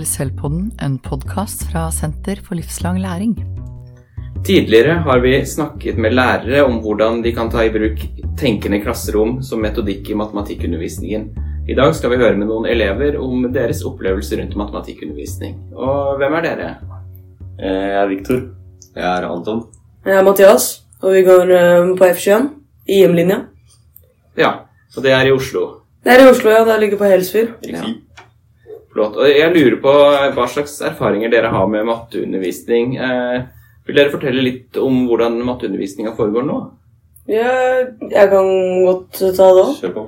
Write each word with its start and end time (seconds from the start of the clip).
til 0.00 0.08
Selvpodden, 0.08 0.68
en 0.80 0.94
podkast 1.02 1.66
fra 1.68 1.88
Senter 1.92 2.38
for 2.40 2.56
livslang 2.56 3.00
læring. 3.02 3.34
Tidligere 4.46 5.02
har 5.04 5.20
vi 5.20 5.32
snakket 5.44 5.98
med 6.00 6.14
lærere 6.16 6.62
om 6.64 6.78
hvordan 6.80 7.20
de 7.24 7.32
kan 7.36 7.50
ta 7.52 7.66
i 7.66 7.72
bruk 7.74 8.00
tenkende 8.40 8.80
klasserom 8.80 9.42
som 9.44 9.60
metodikk 9.60 10.08
i 10.08 10.16
matematikkundervisningen. 10.16 11.26
I 11.68 11.76
dag 11.76 11.92
skal 11.94 12.14
vi 12.14 12.20
høre 12.22 12.38
med 12.38 12.48
noen 12.48 12.70
elever 12.70 13.18
om 13.20 13.44
deres 13.52 13.82
opplevelser 13.84 14.40
rundt 14.40 14.56
matematikkundervisning. 14.56 15.58
Og 15.76 16.16
hvem 16.22 16.38
er 16.38 16.46
dere? 16.48 16.70
Jeg 17.60 17.96
er 18.00 18.08
Viktor. 18.08 18.40
Jeg 18.96 19.04
er 19.04 19.28
Anton. 19.28 19.66
Jeg 20.06 20.16
er 20.16 20.24
Mathias, 20.24 20.70
og 21.02 21.12
vi 21.18 21.26
går 21.28 21.56
eh, 21.58 21.92
på 21.98 22.08
F21 22.08 22.48
i 22.88 23.02
IM-linja. 23.02 23.42
Ja, 24.38 24.54
og 24.96 25.04
det 25.04 25.12
er 25.12 25.28
i 25.28 25.36
Oslo. 25.36 25.66
Det 26.00 26.14
er 26.14 26.24
i 26.24 26.30
Oslo, 26.30 26.54
ja. 26.54 26.64
Det 26.64 26.80
ligger 26.86 27.02
på 27.02 27.10
Helsfyr. 27.10 27.52
Ja. 27.68 27.84
Flott. 28.90 29.16
Og 29.16 29.28
jeg 29.30 29.52
lurer 29.54 29.78
på 29.82 29.94
eh, 30.10 30.28
hva 30.36 30.46
slags 30.50 30.80
erfaringer 30.86 31.32
dere 31.32 31.52
har 31.54 31.68
med 31.70 31.86
matteundervisning. 31.88 32.96
Eh, 32.98 33.42
vil 33.86 33.98
dere 33.98 34.12
fortelle 34.12 34.44
litt 34.44 34.78
om 34.80 35.04
hvordan 35.08 35.38
matteundervisninga 35.46 36.16
foregår 36.18 36.46
nå? 36.48 36.60
Ja, 37.30 37.52
jeg 38.10 38.30
kan 38.32 38.48
godt 38.86 39.20
ta 39.20 39.50
det 39.54 39.64
òg. 39.64 39.74
Kjør 39.78 39.94
på. 39.94 40.06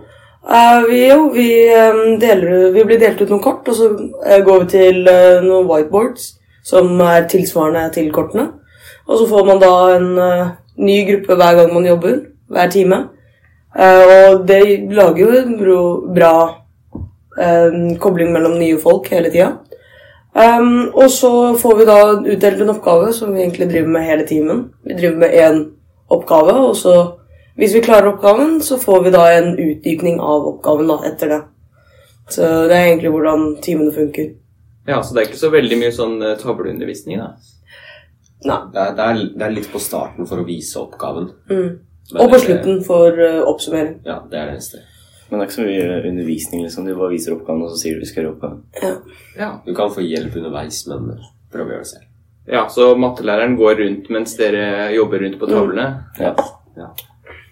vi, 0.89 1.01
jo, 1.07 1.19
vi, 1.35 1.49
um, 1.71 2.17
deler, 2.19 2.73
vi 2.75 2.87
blir 2.89 2.99
delt 2.99 3.21
ut 3.23 3.31
noen 3.31 3.45
kort, 3.45 3.69
og 3.71 3.79
så 3.79 3.91
uh, 3.95 4.41
går 4.43 4.65
vi 4.65 4.71
til 4.73 5.05
uh, 5.07 5.45
noen 5.45 5.69
whiteboards 5.69 6.33
som 6.67 6.99
er 7.05 7.29
tilsvarende 7.31 7.85
til 7.95 8.11
kortene. 8.15 8.49
Og 9.07 9.19
så 9.19 9.29
får 9.29 9.47
man 9.47 9.61
da 9.63 9.73
en 9.97 10.09
eh, 10.19 10.53
ny 10.79 11.03
gruppe 11.09 11.37
hver 11.39 11.59
gang 11.59 11.73
man 11.75 11.87
jobber, 11.87 12.19
hver 12.53 12.71
time. 12.71 12.99
Eh, 13.75 14.03
og 14.31 14.47
det 14.49 14.63
lager 14.95 15.25
jo 15.25 15.41
en 15.41 15.57
bra 16.15 16.35
eh, 17.41 17.79
kobling 18.03 18.33
mellom 18.35 18.59
nye 18.61 18.79
folk 18.81 19.09
hele 19.13 19.31
tida. 19.33 19.55
Um, 20.33 20.89
og 20.97 21.11
så 21.13 21.31
får 21.61 21.75
vi 21.77 21.85
da 21.85 21.97
utdelt 22.17 22.61
en 22.65 22.73
oppgave 22.73 23.11
som 23.13 23.35
vi 23.35 23.43
egentlig 23.43 23.69
driver 23.69 23.91
med 23.93 24.07
hele 24.09 24.25
timen. 24.27 24.63
Vi 24.85 24.97
driver 24.97 25.19
med 25.21 25.35
én 25.37 25.59
oppgave, 26.13 26.55
og 26.57 26.77
så 26.77 26.95
hvis 27.55 27.75
vi 27.75 27.83
klarer 27.85 28.15
oppgaven, 28.15 28.61
så 28.65 28.79
får 28.81 29.03
vi 29.05 29.11
da 29.13 29.27
en 29.33 29.51
utdypning 29.59 30.21
av 30.21 30.47
oppgaven 30.55 30.89
da, 30.89 30.97
etter 31.05 31.35
det. 31.35 31.41
Så 32.33 32.47
det 32.71 32.77
er 32.79 32.87
egentlig 32.87 33.13
hvordan 33.13 33.45
timene 33.63 33.93
funker. 33.93 34.31
Ja, 34.89 35.03
Så 35.03 35.15
det 35.15 35.21
er 35.21 35.29
ikke 35.29 35.43
så 35.45 35.53
veldig 35.53 35.79
mye 35.79 35.93
sånn 35.95 36.17
eh, 36.25 36.39
tavleundervisning, 36.41 37.21
da? 37.21 37.35
Nei. 38.49 38.59
Det 38.73 38.81
er, 38.81 38.95
det, 38.97 39.05
er, 39.05 39.21
det 39.37 39.47
er 39.47 39.55
litt 39.55 39.69
på 39.71 39.79
starten 39.83 40.27
for 40.27 40.43
å 40.43 40.47
vise 40.47 40.81
oppgaven. 40.81 41.29
Mm. 41.53 41.69
Og 42.17 42.33
på 42.33 42.41
slutten 42.43 42.81
for 42.87 43.21
uh, 43.21 43.45
oppsummering. 43.47 44.01
Ja, 44.09 44.19
det 44.31 44.41
er 44.41 44.49
det 44.49 44.57
eneste. 44.57 44.81
Men 45.33 45.41
det 45.41 45.47
er 45.47 45.49
ikke 45.49 45.57
så 45.57 45.65
mye 45.65 46.09
undervisning, 46.11 46.63
liksom. 46.67 46.85
De 46.85 46.95
bare 46.99 47.15
viser 47.15 47.33
oppgaven, 47.33 47.63
og 47.65 47.71
så 47.73 47.79
sier 47.81 47.97
du 47.97 48.03
vi 48.05 48.09
skal 48.11 48.27
gjøre 48.27 48.33
oppgaven. 48.35 48.59
Ja. 48.83 48.91
Ja. 49.39 49.47
Du 49.65 49.71
kan 49.73 49.89
få 49.95 50.05
hjelp 50.05 50.35
underveis, 50.37 50.83
men 50.91 51.07
prøv 51.53 51.71
å 51.71 51.73
gjøre 51.73 51.87
det 51.87 51.89
selv. 51.95 52.05
ja, 52.53 52.67
Så 52.69 52.91
mattelæreren 53.01 53.57
går 53.57 53.81
rundt 53.81 54.11
mens 54.13 54.37
dere 54.37 54.91
jobber 54.93 55.25
rundt 55.25 55.39
på 55.41 55.49
tavlene? 55.49 55.87
Ja. 56.21 56.35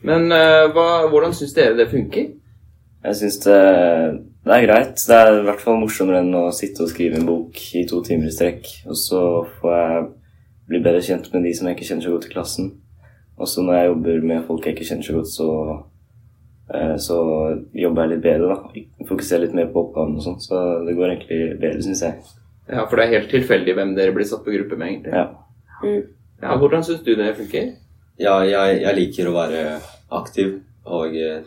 Men 0.05 0.29
eh, 0.33 0.67
hva, 0.77 0.87
hvordan 1.09 1.33
syns 1.37 1.57
dere 1.57 1.77
det 1.79 1.89
funker? 1.91 2.31
Jeg 3.01 3.17
syns 3.17 3.41
det, 3.47 3.59
det 4.45 4.55
er 4.59 4.67
greit. 4.67 5.01
Det 5.09 5.17
er 5.17 5.39
i 5.39 5.45
hvert 5.49 5.65
fall 5.65 5.81
morsommere 5.81 6.21
enn 6.21 6.37
å 6.37 6.47
sitte 6.53 6.85
og 6.85 6.93
skrive 6.93 7.17
en 7.17 7.29
bok 7.29 7.57
i 7.81 7.87
to 7.89 8.03
timer 8.05 8.29
i 8.29 8.35
strekk. 8.35 8.69
Og 8.93 8.97
så 9.01 9.23
får 9.61 9.77
jeg 9.79 10.03
bli 10.69 10.83
bedre 10.85 11.01
kjent 11.05 11.33
med 11.33 11.49
de 11.49 11.55
som 11.57 11.69
jeg 11.69 11.79
ikke 11.79 11.89
kjenner 11.89 12.05
så 12.05 12.13
godt 12.13 12.29
i 12.29 12.33
klassen. 12.35 12.71
Og 13.41 13.49
så 13.49 13.65
når 13.65 13.79
jeg 13.79 13.89
jobber 13.89 14.27
med 14.29 14.45
folk 14.49 14.69
jeg 14.69 14.77
ikke 14.77 14.89
kjenner 14.91 15.09
så 15.09 15.17
godt, 15.17 15.33
så, 15.33 15.49
så 17.03 17.17
jobber 17.75 18.05
jeg 18.05 18.13
litt 18.13 18.23
bedre, 18.25 18.55
da. 18.55 18.83
Fokuserer 19.09 19.45
litt 19.47 19.57
mer 19.59 19.71
på 19.73 19.83
oppgaven 19.87 20.19
og 20.21 20.23
sånn. 20.23 20.41
Så 20.43 20.61
det 20.87 20.95
går 20.99 21.15
egentlig 21.15 21.41
bedre, 21.59 21.83
syns 21.83 22.05
jeg. 22.07 22.21
Ja, 22.71 22.85
For 22.87 22.97
det 22.97 23.07
er 23.07 23.17
helt 23.17 23.33
tilfeldig 23.33 23.75
hvem 23.75 23.95
dere 23.97 24.15
blir 24.15 24.29
satt 24.29 24.45
på 24.47 24.55
gruppe 24.55 24.79
med, 24.79 24.93
egentlig. 24.93 25.15
Ja. 25.17 25.27
Ja, 26.41 26.57
Hvordan 26.61 26.85
syns 26.87 27.03
du 27.03 27.15
det 27.19 27.33
funker? 27.39 27.73
Ja, 28.21 28.37
jeg, 28.45 28.81
jeg 28.85 28.97
liker 28.99 29.31
å 29.31 29.37
være 29.37 29.65
aktiv, 30.13 30.59
og 30.85 31.17
eh, 31.17 31.43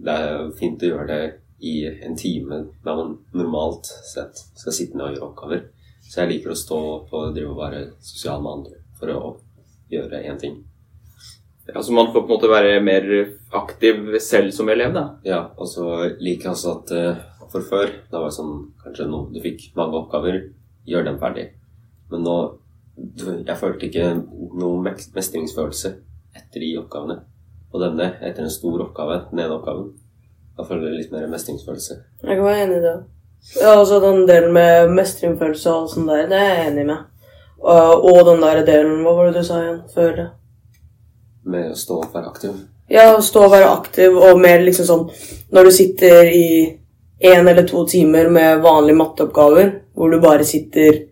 det 0.00 0.16
er 0.16 0.50
fint 0.58 0.82
å 0.84 0.90
gjøre 0.90 1.06
det 1.08 1.20
i 1.60 1.74
en 2.06 2.16
time 2.16 2.62
der 2.84 2.96
man 2.96 3.14
normalt 3.36 3.88
sett 4.08 4.38
skal 4.56 4.76
sitte 4.76 4.96
ned 4.96 5.06
og 5.06 5.14
gjøre 5.16 5.28
oppgaver. 5.28 5.62
Så 6.04 6.22
jeg 6.22 6.32
liker 6.34 6.52
å 6.52 6.58
stå 6.58 6.78
opp 6.94 7.12
og 7.16 7.34
drive 7.36 7.52
og 7.52 7.60
være 7.60 7.82
sosial 8.04 8.40
med 8.44 8.52
andre 8.58 8.80
for 9.00 9.12
å 9.14 9.32
gjøre 9.92 10.22
én 10.28 10.40
ting. 10.40 10.56
Ja, 11.74 11.82
Så 11.82 11.92
man 11.92 12.06
får 12.12 12.20
på 12.22 12.26
en 12.26 12.34
måte 12.34 12.48
være 12.50 12.80
mer 12.82 13.04
aktiv 13.52 14.18
selv 14.20 14.50
som 14.52 14.68
elev, 14.68 14.92
da? 14.94 15.04
Ja, 15.24 15.40
og 15.56 15.68
så 15.68 15.84
liker 16.20 16.48
jeg 16.50 16.52
også 16.56 16.72
at 16.78 16.92
uh, 16.96 17.16
for 17.50 17.60
før, 17.66 17.90
da 18.10 18.18
var 18.22 18.30
det 18.30 18.36
sånn 18.38 18.54
kanskje 18.84 19.06
nå 19.10 19.24
du 19.34 19.40
fikk 19.42 19.70
mange 19.76 19.98
oppgaver, 19.98 20.40
gjør 20.86 21.04
dem 21.04 21.18
ferdig. 21.18 21.48
Men 22.10 22.22
nå 22.26 22.36
du- 22.96 23.44
Jeg 23.46 23.56
følte 23.56 23.86
ikke 23.88 24.08
noen 24.60 24.82
mestringsfølelse 25.14 25.94
etter 26.36 26.60
de 26.60 26.76
oppgavene. 26.78 27.20
Og 27.72 27.80
denne, 27.80 28.10
etter 28.22 28.42
en 28.42 28.50
stor 28.50 28.80
oppgave, 28.82 29.30
den 29.30 29.38
ene 29.40 29.54
oppgaven, 29.56 29.92
da 30.58 30.64
føler 30.64 30.88
jeg 30.90 30.96
litt 31.04 31.12
mer 31.12 31.26
mestringsfølelse. 31.30 31.96
Jeg 32.22 32.36
kan 32.36 32.44
være 32.44 32.64
enig 32.66 32.76
i 32.76 32.84
det. 32.84 32.96
Ja, 33.62 33.70
altså 33.78 34.00
Den 34.02 34.26
delen 34.28 34.52
med 34.52 34.90
mestringsfølelse 34.90 35.70
og 35.72 35.88
sånn 35.88 36.06
der, 36.10 36.26
det 36.28 36.36
er 36.38 36.50
jeg 36.54 36.72
enig 36.72 36.86
med. 36.90 37.06
Og, 37.60 38.04
og 38.10 38.20
den 38.26 38.40
der 38.42 38.62
delen 38.66 39.02
Hva 39.04 39.14
var 39.16 39.30
det 39.30 39.40
du 39.40 39.44
sa 39.46 39.60
igjen 39.62 39.80
før 39.94 40.16
det? 40.16 40.26
Med 41.50 41.72
å 41.72 41.78
stå 41.78 42.00
og 42.04 42.12
være 42.14 42.30
aktiv. 42.30 42.58
Ja, 42.90 43.06
stå 43.22 43.44
og 43.46 43.54
være 43.54 43.70
aktiv, 43.70 44.16
og 44.18 44.38
mer 44.42 44.62
liksom 44.66 44.86
sånn 44.86 45.02
Når 45.54 45.68
du 45.68 45.72
sitter 45.74 46.30
i 46.30 46.46
én 47.20 47.48
eller 47.48 47.66
to 47.68 47.84
timer 47.86 48.30
med 48.32 48.62
vanlige 48.64 48.98
matteoppgaver, 48.98 49.72
hvor 49.94 50.10
du 50.10 50.20
bare 50.22 50.46
sitter 50.46 51.02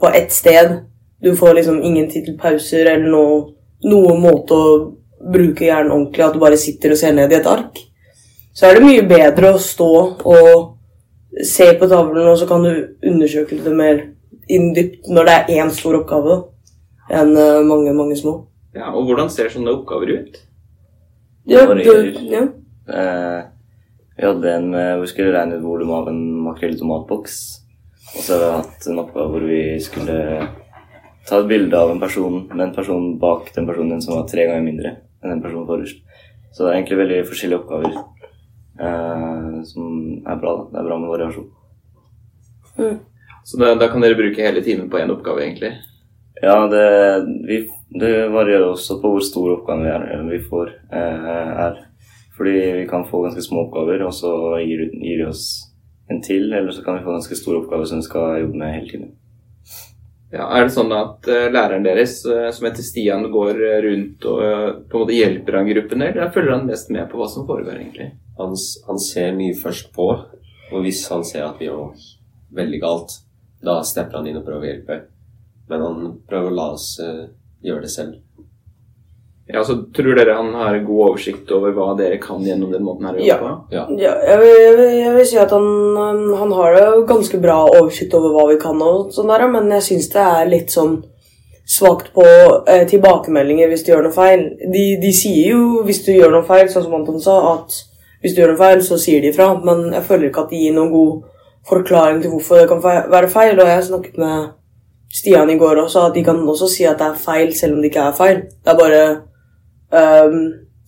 på 0.00 0.10
ett 0.14 0.32
sted 0.32 0.78
Du 1.22 1.34
får 1.36 1.54
liksom 1.58 1.82
ingen 1.82 2.08
tid 2.10 2.24
til 2.24 2.38
pauser 2.38 2.86
eller 2.86 3.10
noe, 3.10 3.38
noen 3.84 4.22
måte 4.22 4.54
å 4.54 4.72
bruke 5.18 5.66
hjernen 5.66 5.92
ordentlig, 5.92 6.24
at 6.24 6.34
du 6.34 6.42
bare 6.42 6.58
sitter 6.58 6.94
og 6.94 7.00
ser 7.00 7.14
ned 7.16 7.32
i 7.32 7.38
et 7.40 7.48
ark. 7.50 7.80
Så 8.54 8.68
er 8.68 8.78
det 8.78 8.84
mye 8.86 9.06
bedre 9.06 9.50
å 9.54 9.62
stå 9.62 9.90
og 10.30 11.42
se 11.44 11.72
på 11.78 11.88
tavlen, 11.90 12.26
og 12.26 12.38
så 12.38 12.46
kan 12.46 12.62
du 12.62 12.70
undersøke 13.06 13.58
det 13.64 13.74
mer 13.74 14.00
inndypt 14.48 15.10
når 15.10 15.28
det 15.28 15.34
er 15.34 15.50
én 15.58 15.72
stor 15.74 15.98
oppgave, 16.00 16.38
enn 17.10 17.34
eh, 17.36 17.66
mange, 17.66 17.92
mange 17.96 18.16
små. 18.18 18.34
Ja, 18.78 18.92
Og 18.94 19.08
hvordan 19.08 19.30
ser 19.32 19.50
sånne 19.50 19.74
oppgaver 19.74 20.12
ut? 20.14 20.42
Ja, 21.48 21.64
det, 21.66 21.84
ja. 22.28 22.44
Eh, 22.88 23.40
vi 24.18 24.26
hadde 24.26 24.52
en 24.52 24.70
med 24.70 24.88
hvor 24.94 25.06
vi 25.06 25.10
skulle 25.12 25.34
regne 25.34 25.58
ut 25.58 25.64
volum 25.64 25.90
av 25.96 26.10
en 26.10 26.20
makrell 26.44 26.76
i 26.76 26.78
tomatboks. 26.78 27.38
Og 28.14 28.22
så 28.22 28.36
har 28.36 28.42
vi 28.42 28.50
hatt 28.58 28.88
en 28.88 29.02
oppgave 29.02 29.32
hvor 29.34 29.46
vi 29.48 29.62
skulle 29.82 30.18
ta 31.28 31.40
et 31.40 31.50
bilde 31.50 31.76
av 31.76 31.92
en 31.92 32.00
person 32.00 32.38
med 32.52 32.64
en 32.68 32.76
person 32.76 33.10
bak 33.20 33.50
den 33.56 33.66
personen 33.68 34.00
som 34.04 34.16
var 34.16 34.28
tre 34.30 34.46
ganger 34.48 34.64
mindre 34.64 34.94
enn 35.22 35.34
den 35.34 35.42
personen 35.44 35.66
forrest. 35.68 36.00
Så 36.52 36.64
det 36.64 36.70
er 36.70 36.78
egentlig 36.78 37.00
veldig 37.02 37.18
forskjellige 37.28 37.60
oppgaver 37.60 37.92
eh, 37.98 39.58
som 39.68 39.92
er 40.24 40.40
bra. 40.40 40.54
da. 40.56 40.64
Det 40.72 40.80
er 40.80 40.88
bra 40.88 41.00
med 41.02 41.12
variasjon. 41.12 41.50
Så 43.48 43.58
da, 43.60 43.74
da 43.80 43.88
kan 43.90 44.04
dere 44.04 44.18
bruke 44.18 44.44
hele 44.44 44.62
timen 44.64 44.90
på 44.92 45.00
én 45.00 45.10
oppgave, 45.12 45.42
egentlig? 45.44 45.74
Ja, 46.42 46.68
det, 46.70 46.86
vi, 47.48 47.62
det 48.00 48.12
varierer 48.30 48.70
også 48.70 48.98
på 49.02 49.10
hvor 49.14 49.24
stor 49.24 49.54
oppgave 49.56 49.86
vi, 49.86 49.92
er, 49.94 50.26
vi 50.30 50.40
får. 50.44 50.74
Eh, 50.92 51.30
er. 51.66 51.80
Fordi 52.38 52.58
vi 52.78 52.84
kan 52.90 53.06
få 53.08 53.24
ganske 53.24 53.42
små 53.42 53.66
oppgaver, 53.66 54.04
og 54.06 54.14
så 54.14 54.30
gir, 54.62 54.84
gir 54.94 55.24
de 55.24 55.30
oss 55.30 55.46
en 56.08 56.22
til, 56.22 56.52
eller 56.52 56.70
så 56.72 56.84
kan 56.84 56.98
vi 56.98 57.04
få 57.04 57.16
ganske 57.16 57.38
store 57.38 57.64
oppgaver 57.64 57.88
som 57.90 57.98
vi 57.98 58.06
skal 58.06 58.38
jobbe 58.44 58.60
med 58.60 58.76
hele 58.76 58.92
tiden. 58.92 59.10
Ja, 60.30 60.44
Er 60.44 60.66
det 60.66 60.74
sånn 60.74 60.92
at 60.92 61.24
uh, 61.24 61.48
læreren 61.48 61.86
deres, 61.86 62.20
uh, 62.28 62.50
som 62.52 62.68
heter 62.68 62.84
Stian, 62.84 63.26
går 63.32 63.62
rundt 63.86 64.26
og 64.28 64.42
uh, 64.44 64.72
på 64.84 64.98
en 64.98 65.04
måte 65.04 65.16
hjelper 65.16 65.56
han 65.56 65.70
gruppene, 65.70 66.10
eller 66.12 66.32
følger 66.34 66.52
han 66.52 66.66
mest 66.68 66.92
med 66.92 67.08
på 67.08 67.18
hva 67.18 67.28
som 67.32 67.46
foregår, 67.48 67.80
egentlig? 67.80 68.10
Han, 68.38 68.52
han 68.86 69.00
ser 69.02 69.32
mye 69.36 69.56
først 69.56 69.88
på, 69.96 70.10
og 70.68 70.84
hvis 70.84 71.06
han 71.10 71.24
ser 71.26 71.48
at 71.48 71.56
vi 71.58 71.66
gjør 71.66 71.80
noe 71.80 72.58
veldig 72.60 72.82
galt, 72.84 73.16
da 73.64 73.80
stepper 73.82 74.20
han 74.20 74.28
inn 74.28 74.38
og 74.38 74.44
prøver 74.46 74.66
å 74.66 74.70
hjelpe. 74.70 75.00
Men 75.68 75.80
han 75.84 76.12
prøver 76.28 76.50
å 76.50 76.54
la 76.56 76.70
oss 76.74 76.98
eh, 77.04 77.26
gjøre 77.64 77.82
det 77.84 77.90
selv. 77.92 78.14
Ja, 79.48 79.62
så 79.64 79.78
Tror 79.96 80.14
dere 80.18 80.34
han 80.36 80.50
har 80.54 80.76
god 80.84 81.04
oversikt 81.06 81.50
over 81.56 81.72
hva 81.72 81.94
dere 81.96 82.18
kan 82.20 82.42
gjennom 82.44 82.72
den 82.72 82.82
måten 82.84 83.06
her 83.08 83.16
å 83.16 83.22
Ja. 83.24 83.36
jobbe 83.38 83.48
på? 83.48 83.72
Ja. 83.72 83.84
Ja, 83.96 84.14
jeg 84.28 84.40
vil, 84.42 84.56
jeg, 84.60 84.74
vil, 84.76 84.90
jeg 85.00 85.12
vil 85.14 85.26
si 85.30 85.38
at 85.40 85.50
han, 85.56 85.68
han- 86.36 86.52
har 86.52 86.74
det 86.74 86.82
jo 86.84 87.06
ganske 87.08 87.40
bra 87.40 87.56
oversikt 87.64 88.12
over 88.14 88.34
hva 88.36 88.44
vi 88.50 88.58
kan, 88.60 88.82
og 88.82 89.08
sånn 89.16 89.28
der, 89.32 89.46
men 89.48 89.70
jeg 89.70 89.86
syns 89.86 90.10
det 90.12 90.20
er 90.24 90.50
litt 90.52 90.68
sånn 90.74 90.98
svakt 91.68 92.12
på 92.14 92.24
eh, 92.68 92.84
tilbakemeldinger 92.88 93.68
hvis 93.72 93.84
du 93.84 93.92
gjør 93.92 94.02
noe 94.08 94.12
feil. 94.16 94.44
De, 94.72 94.84
de 95.00 95.12
sier 95.12 95.50
jo 95.54 95.82
hvis 95.84 96.04
du 96.04 96.12
gjør 96.12 96.30
noe 96.36 96.44
feil, 96.48 96.68
sånn 96.68 96.84
som 96.84 96.94
Anton 97.00 97.20
sa, 97.20 97.38
at 97.54 97.72
hvis 98.22 98.34
du 98.36 98.42
gjør 98.42 98.52
noe 98.52 98.60
feil, 98.60 98.80
så 98.84 98.98
sier 99.00 99.20
de 99.24 99.32
ifra, 99.32 99.50
men 99.64 99.92
jeg 99.96 100.04
føler 100.08 100.28
ikke 100.28 100.44
at 100.44 100.50
de 100.52 100.60
gir 100.66 100.76
noen 100.76 100.92
god 100.92 101.24
forklaring 101.68 102.20
til 102.22 102.32
hvorfor 102.36 102.60
det 102.62 102.68
kan 102.68 102.80
være 102.84 103.28
feil, 103.32 103.56
og 103.60 103.64
jeg 103.66 103.76
har 103.80 103.82
snakket 103.88 104.16
med 104.20 104.48
Stian 105.14 105.50
i 105.50 105.56
går 105.58 105.82
også, 105.84 106.08
at 106.08 106.14
de 106.14 106.24
kan 106.24 106.40
også 106.48 106.68
si 106.68 106.84
at 106.84 106.98
det 107.00 107.06
er 107.06 107.22
feil 107.22 107.54
selv 107.56 107.76
om 107.76 107.82
det 107.82 107.90
ikke 107.90 108.08
er 108.10 108.16
feil. 108.16 108.42
Det 108.64 108.72
er 108.72 108.78
bare 108.78 109.04
um, 110.28 110.42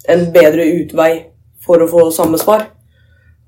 en 0.08 0.26
bedre 0.34 0.66
utvei 0.80 1.12
for 1.64 1.80
å 1.80 1.88
få 1.88 2.10
samme 2.14 2.38
svar. 2.40 2.66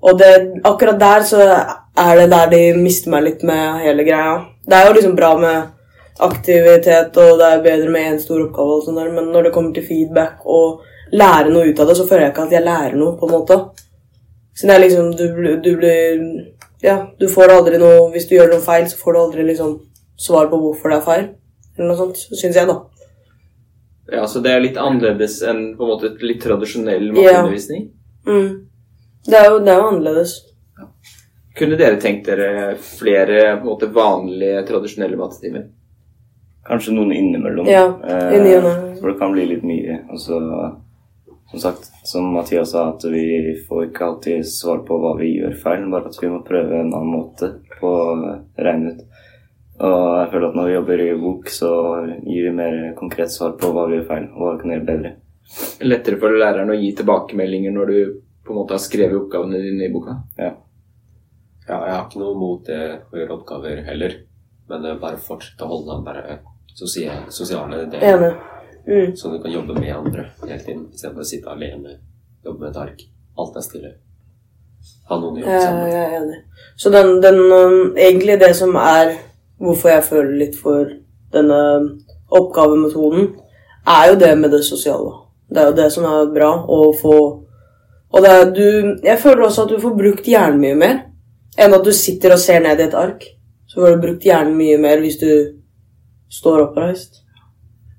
Og 0.03 0.17
det, 0.19 0.31
akkurat 0.65 0.99
der 0.99 1.27
så 1.27 1.43
er 1.43 2.17
det 2.19 2.31
der 2.33 2.49
de 2.51 2.63
mister 2.79 3.13
meg 3.13 3.27
litt 3.27 3.45
med 3.47 3.83
hele 3.85 4.03
greia. 4.07 4.39
Det 4.65 4.79
er 4.79 4.89
jo 4.89 4.97
liksom 4.97 5.15
bra 5.15 5.35
med 5.39 5.69
aktivitet, 6.23 7.15
og 7.17 7.39
det 7.39 7.47
er 7.47 7.63
bedre 7.63 7.93
med 7.93 8.09
én 8.11 8.19
stor 8.21 8.41
oppgave, 8.43 8.79
og 8.79 8.83
sånn 8.85 8.99
der, 8.99 9.13
men 9.13 9.31
når 9.33 9.47
det 9.47 9.53
kommer 9.55 9.73
til 9.75 9.85
feedback 9.85 10.43
og 10.45 10.83
lære 11.13 11.53
noe 11.53 11.69
ut 11.69 11.79
av 11.79 11.89
det, 11.89 11.95
så 11.97 12.05
føler 12.09 12.27
jeg 12.27 12.33
ikke 12.33 12.45
at 12.47 12.57
jeg 12.57 12.65
lærer 12.65 12.99
noe, 12.99 13.15
på 13.17 13.29
en 13.29 13.33
måte. 13.33 13.59
Så 14.53 14.67
det 14.69 14.75
er 14.75 14.83
liksom 14.83 15.15
Du, 15.17 15.23
du 15.65 15.71
blir 15.77 16.19
Ja, 16.83 17.07
du 17.17 17.25
får 17.25 17.49
aldri 17.49 17.79
noe 17.81 18.11
Hvis 18.13 18.27
du 18.29 18.35
gjør 18.35 18.51
noe 18.51 18.61
feil, 18.61 18.85
så 18.85 18.99
får 18.99 19.15
du 19.15 19.19
aldri 19.23 19.45
liksom 19.47 19.71
svar 20.19 20.49
på 20.51 20.59
hvorfor 20.61 20.93
det 20.93 20.97
er 20.99 21.05
feil. 21.07 21.27
Eller 21.77 21.89
noe 21.89 21.99
sånt, 21.99 22.19
syns 22.29 22.57
jeg, 22.57 22.69
da. 22.69 22.79
Ja, 24.13 24.27
Så 24.27 24.39
det 24.43 24.51
er 24.51 24.61
litt 24.61 24.77
annerledes 24.77 25.39
enn 25.47 25.73
på 25.77 25.85
en 25.85 25.93
måte 25.93 26.11
et 26.11 26.23
litt 26.25 26.41
tradisjonell 26.43 27.09
Ja. 27.17 27.43
Mm. 27.43 28.67
Det, 29.25 29.37
er 29.37 29.49
jo, 29.49 29.59
det 29.63 29.71
er 29.71 29.79
jo 29.79 29.87
annerledes. 29.89 30.35
Kunne 31.57 31.77
dere 31.77 31.99
tenkt 32.01 32.27
dere 32.27 32.75
flere 32.81 33.57
på 33.59 33.65
en 33.65 33.69
måte 33.69 33.89
vanlige, 33.93 34.63
tradisjonelle 34.67 35.17
mattetimer? 35.19 35.67
Kanskje 36.67 36.95
noen 36.95 37.11
innimellom. 37.11 37.67
Ja, 37.67 37.85
eh, 38.07 38.37
i 38.37 38.39
ny 38.41 38.55
og 38.57 38.65
ne. 38.65 38.73
For 38.99 39.11
det 39.11 39.19
kan 39.19 39.33
bli 39.35 39.45
litt 39.49 39.65
mye. 39.67 39.99
Altså, 40.09 40.39
som 41.51 41.59
sagt, 41.59 41.89
som 42.07 42.31
Mathias 42.33 42.71
sa, 42.71 42.87
at 42.93 43.03
vi 43.11 43.53
får 43.67 43.89
ikke 43.89 44.05
alltid 44.05 44.47
svar 44.47 44.79
på 44.87 44.97
hva 44.97 45.11
vi 45.19 45.35
gjør 45.35 45.57
feil, 45.61 45.83
bare 45.91 46.09
at 46.09 46.17
vi 46.21 46.31
må 46.31 46.39
prøve 46.47 46.79
en 46.79 46.93
annen 46.93 47.11
måte 47.13 47.51
på 47.79 47.91
å 47.91 48.15
regne 48.57 48.95
ut. 48.95 49.03
Og 49.81 50.19
jeg 50.19 50.29
føler 50.33 50.47
at 50.49 50.57
når 50.57 50.67
vi 50.67 50.75
jobber 50.75 51.01
i 51.01 51.13
bok, 51.17 51.49
så 51.49 51.71
gir 52.27 52.47
vi 52.47 52.51
mer 52.55 52.75
konkret 52.97 53.33
svar 53.33 53.55
på 53.59 53.71
hva 53.73 53.87
vi 53.89 53.97
gjør 53.97 54.09
feil, 54.11 54.27
og 54.33 54.43
hva 54.43 54.51
vi 54.53 54.61
kan 54.61 54.75
gjøre 54.75 54.89
bedre. 54.89 55.13
Lettere 55.83 56.19
for 56.21 56.37
læreren 56.43 56.71
å 56.71 56.77
gi 56.77 56.91
tilbakemeldinger 56.97 57.73
når 57.73 57.89
du 57.89 57.97
på 58.43 58.53
en 58.53 58.59
måte 58.59 58.75
har 58.75 58.83
skrevet 58.83 59.17
oppgavene 59.17 59.61
dine 59.63 59.87
i 59.87 59.91
boka? 59.93 60.19
Ja. 60.37 60.51
Ja, 61.67 61.77
jeg 61.87 61.95
har 61.95 62.05
ikke 62.05 62.21
noe 62.21 62.35
mot 62.35 62.65
det 62.67 62.79
å 63.07 63.17
gjøre 63.17 63.35
oppgaver 63.37 63.83
heller. 63.87 64.15
Men 64.69 64.85
eh, 64.87 64.97
bare 64.99 65.19
fortsette 65.21 65.63
å 65.63 65.71
holde 65.71 65.93
den 65.93 66.05
bare 66.05 66.39
sosiale, 66.75 67.31
sosiale 67.31 67.85
delen. 67.91 68.33
Mm. 68.83 69.15
Så 69.15 69.31
du 69.31 69.37
kan 69.41 69.51
jobbe 69.51 69.77
med 69.79 69.93
andre 69.95 70.27
hele 70.43 70.59
tiden, 70.59 70.87
istedenfor 70.91 71.23
å 71.23 71.27
sitte 71.27 71.51
alene, 71.53 71.97
jobbe 72.43 72.65
med 72.65 72.73
et 72.73 72.81
ark. 72.81 73.05
Alt 73.39 73.59
er 73.59 73.65
stille. 73.65 73.93
Ha 75.07 75.19
noen 75.19 75.39
å 75.39 75.43
jobbe 75.43 75.61
sammen 75.61 75.85
med. 75.85 75.93
jeg 75.93 76.03
er 76.03 76.17
enig. 76.19 76.41
Så 76.75 76.91
den, 76.91 77.13
den 77.23 77.39
um, 77.39 77.77
Egentlig 77.95 78.35
det 78.41 78.51
som 78.59 78.75
er 78.79 79.13
hvorfor 79.63 79.93
jeg 79.93 80.05
føler 80.07 80.35
litt 80.41 80.57
for 80.59 80.89
denne 81.33 81.59
oppgavemetoden, 82.33 83.31
er 83.87 84.11
jo 84.11 84.19
det 84.19 84.33
med 84.39 84.53
det 84.53 84.63
sosiale. 84.65 85.11
Det 85.49 85.61
er 85.61 85.71
jo 85.71 85.77
det 85.77 85.89
som 85.93 86.05
er 86.07 86.31
bra 86.33 86.51
å 86.55 86.85
få 86.97 87.15
Og 88.13 88.21
det 88.23 88.29
er 88.29 88.51
du 88.53 88.67
Jeg 89.03 89.19
føler 89.19 89.43
også 89.43 89.65
at 89.65 89.73
du 89.73 89.81
får 89.81 89.95
brukt 89.97 90.27
hjernen 90.29 90.61
mye 90.61 90.77
mer 90.77 90.95
enn 91.59 91.73
at 91.73 91.85
du 91.85 91.91
sitter 91.93 92.33
og 92.33 92.41
ser 92.41 92.63
ned 92.63 92.79
i 92.79 92.85
et 92.87 92.95
ark. 92.97 93.25
Så 93.69 93.81
får 93.81 93.95
du 93.95 94.05
brukt 94.05 94.25
hjernen 94.25 94.55
mye 94.57 94.77
mer 94.81 95.01
hvis 95.01 95.19
du 95.21 95.29
står 96.33 96.63
oppreist. 96.67 97.21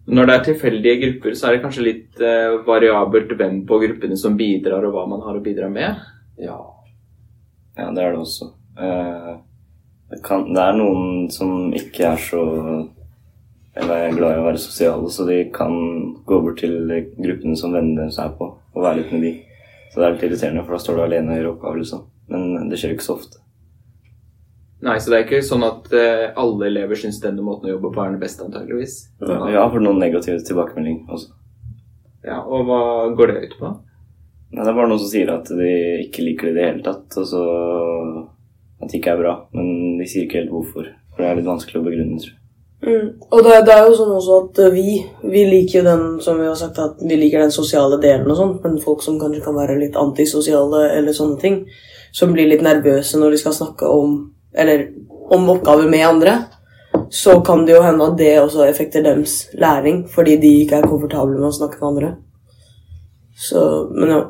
Når 0.06 0.26
det 0.26 0.34
er 0.34 0.44
tilfeldige 0.48 1.00
grupper, 1.04 1.36
så 1.38 1.46
er 1.46 1.54
det 1.54 1.62
kanskje 1.62 1.86
litt 1.86 2.20
eh, 2.20 2.58
variabelt 2.66 3.30
hvem 3.38 3.62
på 3.68 3.78
gruppene 3.80 4.18
som 4.20 4.34
bidrar, 4.36 4.84
og 4.84 4.92
hva 4.92 5.04
man 5.08 5.22
har 5.24 5.38
å 5.38 5.44
bidra 5.44 5.70
med. 5.72 6.02
Ja. 6.42 6.58
Ja, 7.78 7.88
det 7.94 8.02
er 8.02 8.12
det 8.12 8.20
også. 8.20 8.50
Eh, 8.74 9.30
kan, 10.24 10.46
det 10.54 10.60
er 10.62 10.76
noen 10.78 11.30
som 11.32 11.72
ikke 11.74 12.12
er 12.12 12.20
så 12.20 12.42
eller 13.74 14.04
er 14.06 14.14
glad 14.14 14.36
i 14.36 14.42
å 14.42 14.46
være 14.46 14.60
sosiale, 14.62 15.08
så 15.10 15.24
de 15.26 15.40
kan 15.54 15.72
gå 16.26 16.36
bort 16.44 16.60
til 16.62 16.76
gruppene 17.18 17.56
som 17.58 17.72
vennene 17.74 18.04
deres 18.04 18.20
er 18.22 18.34
på, 18.38 18.52
og 18.54 18.84
være 18.84 19.00
litt 19.00 19.14
med 19.14 19.24
de. 19.26 19.32
Så 19.90 19.98
det 19.98 20.04
er 20.06 20.12
litt 20.14 20.26
irriterende, 20.28 20.62
for 20.66 20.76
da 20.76 20.82
står 20.82 20.98
du 20.98 21.02
alene 21.08 21.32
og 21.32 21.40
gjør 21.40 21.48
oppgaver, 21.52 21.80
liksom. 21.82 22.04
Men 22.30 22.68
det 22.70 22.78
skjer 22.78 22.94
ikke 22.94 23.06
så 23.06 23.16
ofte. 23.18 23.40
Nei, 24.84 24.98
så 25.00 25.10
det 25.10 25.16
er 25.16 25.24
ikke 25.24 25.40
sånn 25.46 25.64
at 25.66 25.88
eh, 25.96 26.26
alle 26.38 26.68
elever 26.68 26.98
syns 27.00 27.18
denne 27.22 27.42
måten 27.42 27.70
å 27.70 27.72
jobbe 27.72 27.90
på 27.94 28.02
er 28.04 28.12
den 28.12 28.20
beste, 28.22 28.44
antageligvis. 28.46 28.96
Ja, 29.24 29.64
for 29.72 29.82
noen 29.82 29.98
negative 30.02 30.44
tilbakemeldinger 30.44 31.16
også. 31.16 31.32
Ja, 32.24 32.42
Og 32.44 32.68
hva 32.68 32.80
går 33.16 33.32
det 33.32 33.40
ut 33.48 33.58
på? 33.58 33.72
Nei, 34.54 34.62
det 34.62 34.70
er 34.70 34.76
bare 34.76 34.90
noen 34.90 35.02
som 35.02 35.10
sier 35.10 35.32
at 35.34 35.50
de 35.50 35.70
ikke 36.04 36.24
liker 36.28 36.50
det 36.50 36.54
i 36.54 36.58
det 36.58 36.68
hele 36.68 36.84
tatt, 36.86 37.16
og 37.18 37.26
så 37.26 37.44
at 38.82 38.90
det 38.90 39.00
ikke 39.00 39.14
er 39.14 39.20
bra. 39.20 39.34
Men 39.56 40.00
de 40.00 40.08
sier 40.08 40.26
ikke 40.26 40.42
helt 40.42 40.54
hvorfor. 40.54 40.88
For 41.14 41.22
det 41.22 41.28
er 41.30 41.38
litt 41.38 41.50
vanskelig 41.52 41.80
å 41.80 41.86
begrunne, 41.86 42.18
tror 42.20 42.32
jeg. 42.32 42.40
Mm. 42.84 43.06
Og 43.32 43.38
det, 43.46 43.54
det 43.64 43.72
er 43.72 43.86
jo 43.86 43.94
sånn 43.96 44.12
også 44.12 44.38
at 44.42 44.58
eh, 44.60 44.74
vi, 44.74 44.98
vi 45.32 45.44
liker 45.48 45.78
jo 45.78 45.84
den 45.86 46.02
som 46.20 46.36
vi 46.36 46.48
har 46.50 46.58
sagt 46.58 46.76
at 46.82 46.98
vi 47.00 47.16
liker 47.16 47.40
den 47.40 47.54
sosiale 47.54 47.96
delen 48.02 48.28
og 48.28 48.36
sånn, 48.36 48.52
men 48.60 48.74
folk 48.82 49.00
som 49.00 49.16
kanskje 49.20 49.40
kan 49.46 49.56
være 49.56 49.78
litt 49.80 49.96
antisosiale 49.96 50.82
eller 50.98 51.16
sånne 51.16 51.38
ting, 51.40 51.62
som 52.12 52.34
blir 52.34 52.50
litt 52.50 52.64
nervøse 52.66 53.16
når 53.16 53.32
de 53.32 53.40
skal 53.40 53.56
snakke 53.56 53.88
om 53.88 54.18
eller 54.52 54.84
om 55.32 55.48
oppgaver 55.54 55.88
med 55.88 56.04
andre, 56.06 56.36
så 57.10 57.40
kan 57.46 57.64
det 57.64 57.72
jo 57.72 57.82
hende 57.82 58.04
at 58.04 58.20
det 58.20 58.36
også 58.42 58.66
effekter 58.68 59.02
deres 59.02 59.48
læring, 59.56 60.04
fordi 60.10 60.36
de 60.42 60.52
ikke 60.60 60.82
er 60.82 60.88
komfortable 60.88 61.38
med 61.38 61.48
å 61.48 61.56
snakke 61.56 61.80
med 61.80 61.88
andre. 61.88 62.14
Så, 63.34 63.64
men 63.96 64.12
ja. 64.12 64.22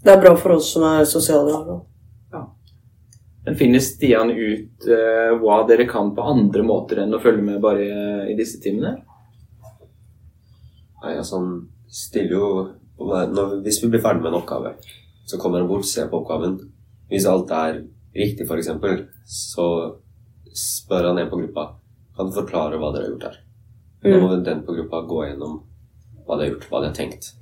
Det 0.00 0.14
er 0.14 0.20
bra 0.22 0.30
for 0.40 0.54
oss 0.54 0.70
som 0.72 0.84
er 0.88 1.04
sosiale. 1.04 1.50
i 1.50 1.52
hvert. 1.52 1.89
Men 3.44 3.56
Finner 3.56 3.80
Stian 3.80 4.30
ut 4.30 4.88
uh, 4.88 5.36
hva 5.40 5.62
dere 5.68 5.86
kan 5.88 6.12
på 6.16 6.24
andre 6.32 6.64
måter 6.66 7.00
enn 7.02 7.16
å 7.16 7.22
følge 7.22 7.44
med 7.46 7.62
bare 7.62 7.86
i 8.28 8.36
disse 8.38 8.60
timene? 8.60 8.98
Nei, 11.00 11.14
altså, 11.16 11.40
han 11.40 11.54
stiller 11.88 12.36
jo 12.36 12.48
når, 13.00 13.62
Hvis 13.64 13.78
vi 13.80 13.88
blir 13.88 14.02
ferdig 14.04 14.20
med 14.20 14.34
en 14.34 14.42
oppgave, 14.42 14.74
så 15.24 15.38
kommer 15.40 15.62
han 15.62 15.70
bort, 15.70 15.88
ser 15.88 16.10
på 16.10 16.20
oppgaven. 16.20 16.58
Hvis 17.08 17.24
alt 17.30 17.52
er 17.56 17.78
riktig, 18.12 18.44
f.eks., 18.44 18.68
så 19.24 19.66
spør 20.52 21.08
han 21.08 21.22
en 21.22 21.30
på 21.30 21.38
gruppa 21.40 21.64
Kan 22.16 22.28
du 22.28 22.36
forklare 22.36 22.76
hva 22.76 22.90
dere 22.92 23.06
har 23.06 23.14
gjort 23.14 23.28
her. 23.30 23.38
Nå 24.04 24.20
må 24.20 24.34
den 24.44 24.64
på 24.66 24.76
gruppa 24.76 25.00
gå 25.08 25.24
gjennom 25.30 25.62
hva 26.26 26.36
de 26.36 26.44
har 26.44 26.52
gjort, 26.52 26.68
hva 26.68 26.82
de 26.82 26.90
har 26.90 26.96
tenkt. 26.96 27.32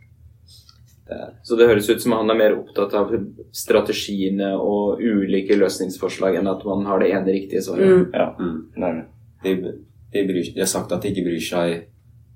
Det 1.08 1.18
Så 1.42 1.56
det 1.56 1.68
høres 1.68 1.88
ut 1.88 2.02
som 2.02 2.12
han 2.12 2.30
er 2.30 2.36
mer 2.36 2.54
opptatt 2.58 2.92
av 2.98 3.12
strategiene 3.56 4.50
og 4.60 5.00
ulike 5.00 5.56
løsningsforslag 5.56 6.36
enn 6.36 6.50
at 6.50 6.64
man 6.68 6.84
har 6.88 7.00
det 7.00 7.12
ene 7.14 7.32
riktige 7.32 7.62
svaret. 7.64 7.88
Mm. 7.88 8.04
Ja, 8.12 8.26
mm. 8.36 8.58
det 8.76 8.90
det. 8.98 9.06
de, 9.44 9.72
de, 10.12 10.26
bryr, 10.28 10.50
de 10.54 10.60
har 10.60 10.68
sagt 10.68 10.92
at 10.92 11.02
de 11.02 11.12
ikke 11.12 11.24
bryr 11.30 11.44
seg 11.44 11.88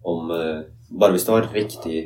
om 0.08 0.32
uh, 0.32 0.64
Bare 0.92 1.14
hvis 1.14 1.24
det 1.24 1.32
var 1.32 1.46
riktig 1.54 1.98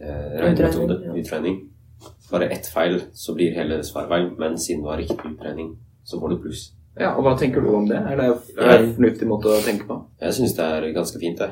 uh, 0.00 0.28
regnemetode, 0.40 0.94
Utregning, 1.20 1.58
ja. 2.00 2.12
bare 2.30 2.46
ett 2.54 2.68
feil, 2.72 2.94
så 3.12 3.34
blir 3.36 3.52
hele 3.52 3.82
svaret 3.84 4.08
feil. 4.08 4.30
Men 4.40 4.56
siden 4.56 4.80
det 4.80 4.88
var 4.88 5.02
riktig 5.02 5.34
utregning, 5.34 5.74
så 6.04 6.20
får 6.20 6.32
du 6.32 6.38
pluss. 6.44 6.62
Ja, 6.96 7.10
og 7.12 7.26
Hva 7.26 7.34
tenker 7.40 7.60
du 7.60 7.68
om 7.76 7.84
det? 7.88 7.98
Er 7.98 8.16
det 8.16 8.30
er 8.30 8.70
det 8.70 8.78
en 8.78 8.94
fornuftig 8.96 9.28
måte 9.28 9.52
å 9.52 9.60
tenke 9.64 9.84
på? 9.88 9.98
Jeg 10.20 10.38
syns 10.38 10.56
det 10.56 10.64
er 10.64 10.88
ganske 10.96 11.20
fint, 11.20 11.44
det. 11.44 11.50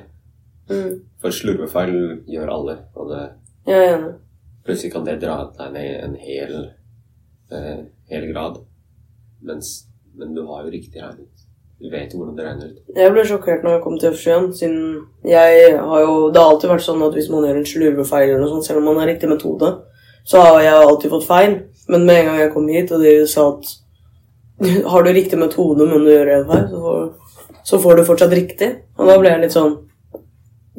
Mm. 0.73 0.97
For 1.21 1.37
slurvefeil 1.37 1.95
gjør 2.33 2.53
alle, 2.55 2.79
og 2.97 3.13
det, 3.13 3.23
ja, 3.69 3.85
ja. 3.85 4.01
Plutselig 4.65 4.93
kan 4.95 5.07
det 5.07 5.21
dra 5.23 5.43
deg 5.59 5.73
ned 5.77 5.93
en 6.05 6.17
hel, 6.21 6.57
eh, 7.53 7.85
hel 8.11 8.27
grad. 8.33 8.61
Mens, 9.43 9.87
men 10.15 10.35
du 10.35 10.45
har 10.47 10.65
jo 10.65 10.75
riktig 10.75 11.03
regnet. 11.03 11.47
Du 11.81 11.89
vet 11.89 12.13
jo 12.13 12.21
hvordan 12.21 12.37
det 12.37 12.45
regner 12.45 12.73
ut. 12.73 12.81
Jeg 12.93 13.13
ble 13.15 13.23
sjokkert 13.25 13.63
når 13.65 13.79
jeg 13.79 13.83
kom 13.87 13.95
til 14.01 14.13
F7 14.13 14.51
siden 14.59 14.81
jeg 15.25 15.77
har 15.81 16.03
jo 16.05 16.17
Det 16.29 16.41
har 16.41 16.51
alltid 16.53 16.73
vært 16.75 16.85
sånn 16.85 17.05
at 17.07 17.15
hvis 17.17 17.31
man 17.33 17.47
gjør 17.47 17.61
en 17.61 17.71
slurvefeil, 17.71 18.27
eller 18.29 18.43
noe 18.43 18.51
sånt, 18.51 18.67
selv 18.69 18.83
om 18.83 18.91
man 18.91 19.01
har 19.01 19.09
riktig 19.09 19.31
metode, 19.31 19.71
så 20.29 20.43
har 20.45 20.61
jeg 20.61 20.75
alltid 20.91 21.15
fått 21.15 21.29
feil. 21.29 21.55
Men 21.89 22.05
med 22.05 22.21
en 22.21 22.29
gang 22.29 22.43
jeg 22.43 22.53
kom 22.53 22.69
hit, 22.69 22.93
og 22.93 23.01
de 23.01 23.15
sa 23.27 23.47
at 23.55 23.71
har 24.93 25.07
du 25.07 25.13
riktig 25.17 25.41
metode, 25.41 25.87
men 25.89 26.05
du 26.05 26.13
gjør 26.13 26.35
en 26.35 26.51
feil, 26.51 26.67
så 26.69 26.83
får, 26.85 27.55
så 27.71 27.81
får 27.87 27.97
du 27.97 28.05
fortsatt 28.11 28.37
riktig. 28.37 28.71
Og 29.01 29.09
da 29.09 29.17
ble 29.23 29.33
jeg 29.33 29.47
litt 29.47 29.57
sånn 29.57 29.79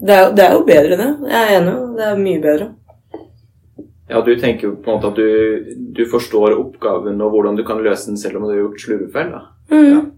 Det 0.01 0.13
er, 0.15 0.29
det 0.37 0.45
er 0.45 0.53
jo 0.53 0.61
bedre, 0.65 0.95
det. 0.97 1.09
Jeg 1.29 1.41
er 1.41 1.55
enig. 1.59 1.73
Det 1.97 2.05
er 2.05 2.21
mye 2.21 2.41
bedre. 2.41 2.69
Ja, 4.11 4.21
Du 4.21 4.33
tenker 4.35 4.67
jo 4.67 4.75
på 4.75 4.91
en 4.91 4.97
måte 4.97 5.11
at 5.13 5.19
du, 5.19 5.75
du 5.95 6.03
forstår 6.11 6.57
oppgaven 6.59 7.21
og 7.23 7.31
hvordan 7.31 7.55
du 7.55 7.63
kan 7.67 7.79
løse 7.83 8.09
den 8.09 8.17
selv 8.19 8.37
om 8.37 8.47
du 8.47 8.51
har 8.51 8.63
gjort 8.63 8.81
slurvefeil? 8.83 9.29
da. 9.31 9.43
Mm. 9.71 10.11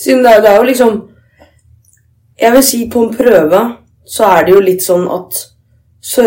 Siden 0.00 0.24
det, 0.24 0.38
det 0.42 0.50
er 0.50 0.56
jo 0.56 0.68
liksom 0.70 0.94
Jeg 2.40 2.52
vil 2.52 2.64
si 2.66 2.78
på 2.90 3.02
en 3.04 3.12
prøve 3.14 3.60
så 4.04 4.24
er 4.24 4.46
det 4.46 4.54
jo 4.54 4.62
litt 4.64 4.82
sånn 4.84 5.04
at 5.08 5.36
så, 6.04 6.24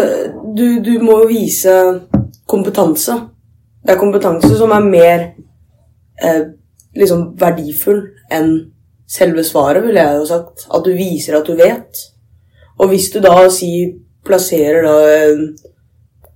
du, 0.57 0.79
du 0.81 0.95
må 1.03 1.19
jo 1.21 1.27
vise 1.29 1.73
kompetanse. 2.49 3.13
Det 3.85 3.93
er 3.93 3.99
kompetanse 3.99 4.49
som 4.57 4.71
er 4.73 4.87
mer 4.87 5.25
eh, 6.23 6.39
liksom 6.97 7.35
verdifull 7.37 8.01
enn 8.33 8.49
selve 9.07 9.43
svaret, 9.45 9.83
ville 9.85 10.01
jeg 10.01 10.17
jo 10.17 10.25
sagt. 10.31 10.65
At 10.73 10.87
du 10.87 10.95
viser 10.97 11.37
at 11.37 11.45
du 11.45 11.53
vet. 11.59 12.01
Og 12.81 12.89
hvis 12.89 13.11
du 13.13 13.19
da 13.21 13.35
si 13.53 13.69
plasserer 14.25 14.87
da 14.87 14.97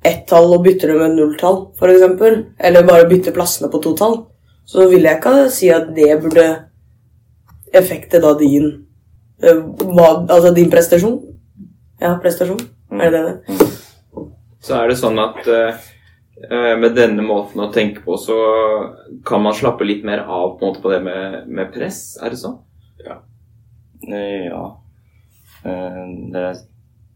eh, 0.04 0.12
ett 0.12 0.28
tall 0.28 0.54
og 0.56 0.64
bytter 0.66 0.92
det 0.92 1.00
med 1.00 1.16
nulltall, 1.16 1.68
f.eks., 1.78 2.46
eller 2.60 2.88
bare 2.88 3.08
bytter 3.10 3.36
plassene 3.36 3.70
på 3.72 3.82
to 3.84 3.94
tall, 3.98 4.26
så 4.66 4.88
vil 4.90 5.04
jeg 5.06 5.20
ikke 5.20 5.50
si 5.54 5.70
at 5.74 5.90
det 5.96 6.22
burde 6.24 6.48
effekte 7.74 8.20
da 8.22 8.34
din 8.40 8.68
eh, 9.44 9.62
hva, 9.62 10.26
Altså 10.28 10.54
din 10.56 10.72
prestasjon. 10.72 11.20
Ja, 12.02 12.16
prestasjon. 12.22 12.60
Er 12.92 13.12
det 13.14 13.22
det? 13.28 13.58
Så 14.62 14.76
er 14.78 14.90
det 14.92 14.98
sånn 15.00 15.20
at 15.22 15.48
eh, 15.50 15.78
eh, 16.50 16.74
med 16.82 16.96
denne 16.98 17.24
måten 17.26 17.62
å 17.64 17.72
tenke 17.74 18.04
på, 18.06 18.18
så 18.20 18.38
kan 19.26 19.42
man 19.42 19.56
slappe 19.58 19.86
litt 19.88 20.04
mer 20.08 20.26
av 20.26 20.58
på, 20.58 20.66
en 20.66 20.72
måte, 20.72 20.84
på 20.84 20.92
det 20.94 21.02
med, 21.06 21.48
med 21.48 21.72
press? 21.74 22.18
Er 22.22 22.34
det 22.34 22.42
sånn? 22.42 22.60
Ja. 23.06 23.22
Ja. 24.10 24.66
Eh, 25.66 26.04
Det 26.34 26.46
er, 26.50 26.62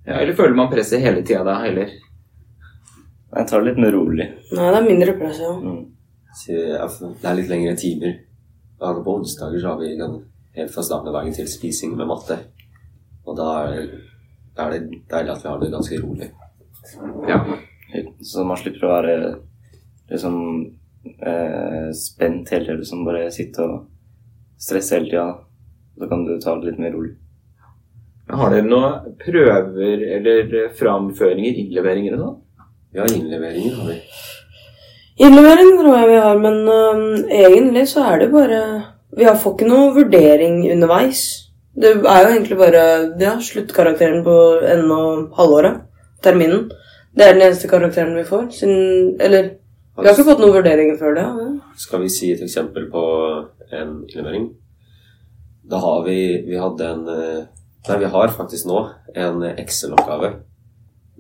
Ja, 0.05 0.19
eller 0.21 0.37
føler 0.37 0.53
man 0.53 0.69
presset 0.69 1.01
hele 1.01 1.23
tida 1.25 1.41
da, 1.47 1.55
heller? 1.63 1.89
Jeg 3.35 3.47
tar 3.49 3.61
det 3.61 3.71
litt 3.71 3.81
mer 3.83 3.91
rolig. 3.95 4.27
Nei, 4.55 4.69
det 4.71 4.79
er 4.79 4.87
mindre 4.87 5.15
press, 5.19 5.41
ja. 5.43 5.51
Mm. 5.59 5.83
Så 6.35 7.11
Det 7.21 7.29
er 7.29 7.37
litt 7.37 7.51
lengre 7.51 7.75
timer. 7.79 8.17
På 8.79 9.15
onsdager 9.17 9.59
så 9.59 9.73
har 9.73 9.79
vi 9.79 9.95
helt 10.55 10.73
fra 10.73 10.83
starten 10.83 11.11
av 11.11 11.17
dagen 11.19 11.35
til 11.35 11.47
spising 11.49 11.95
med 11.97 12.07
matte. 12.07 12.37
Og 13.25 13.37
da 13.37 13.49
er, 13.65 13.85
det 14.55 14.79
deilig 15.11 15.33
at 15.33 15.43
vi 15.43 15.49
har 15.49 15.59
det 15.59 15.71
ganske 15.73 15.99
rolig. 16.03 16.29
Ja. 17.27 17.39
Så 18.21 18.43
man 18.47 18.59
slipper 18.59 18.87
å 18.87 18.93
være 18.93 19.15
liksom 20.11 20.37
eh, 21.19 21.91
spent 21.95 22.51
hele 22.53 22.65
tiden. 22.67 22.81
Liksom 22.83 23.03
bare 23.07 23.27
sitte 23.35 23.65
og 23.65 23.75
stresse 24.61 24.99
hele 24.99 25.11
tida. 25.11 25.27
Så 25.95 26.11
kan 26.11 26.25
du 26.27 26.35
ta 26.39 26.55
det 26.59 26.71
litt 26.71 26.83
mer 26.83 26.95
rolig. 26.95 27.15
Har 28.25 28.49
dere 28.51 28.65
noen 28.65 29.15
prøver 29.21 30.01
eller 30.15 30.55
framføringer, 30.75 31.59
innleveringer 31.61 32.15
og 32.17 32.23
sånn? 32.23 32.41
Ja, 32.95 33.05
innleveringer 33.11 33.75
har 33.75 33.89
vi. 33.91 33.97
Innlevering 35.25 35.73
tror 35.79 35.97
jeg 35.97 36.11
vi 36.11 36.19
har, 36.23 36.37
men 36.39 36.61
uh, 36.67 37.25
egentlig 37.31 37.87
så 37.91 38.05
er 38.11 38.21
det 38.23 38.31
bare 38.31 38.61
Vi 39.15 39.23
har 39.23 39.35
får 39.39 39.55
ikke 39.55 39.67
noe 39.67 39.91
vurdering 39.95 40.63
underveis. 40.71 41.23
Det 41.75 41.91
er 41.91 42.23
jo 42.23 42.31
egentlig 42.31 42.57
bare 42.59 42.81
ja, 43.19 43.35
sluttkarakteren 43.39 44.23
på 44.23 44.35
enden 44.63 44.91
av 44.95 45.37
halvåret. 45.37 45.81
Terminen. 46.23 46.69
Det 47.15 47.23
er 47.23 47.35
den 47.35 47.45
eneste 47.45 47.69
karakteren 47.71 48.15
vi 48.15 48.23
får. 48.27 48.49
Siden, 48.51 49.15
eller 49.19 49.53
Vi 49.95 50.03
har 50.03 50.15
ikke 50.15 50.27
fått 50.27 50.43
noen 50.43 50.55
vurderinger 50.57 50.97
før 50.99 51.15
det. 51.15 51.23
Ja. 51.23 51.75
Skal 51.79 52.03
vi 52.03 52.11
si 52.11 52.31
et 52.33 52.43
eksempel 52.43 52.89
på 52.91 53.03
en 53.71 54.01
innlevering? 54.07 54.49
Da 55.71 55.79
har 55.83 56.03
vi 56.03 56.17
Vi 56.47 56.57
hadde 56.59 56.89
en 56.91 57.07
eh, 57.11 57.45
Nei, 57.87 57.97
vi 58.01 58.09
har 58.09 58.33
faktisk 58.33 58.65
nå 58.65 58.79
en 59.15 59.43
Excel-oppgave 59.45 60.31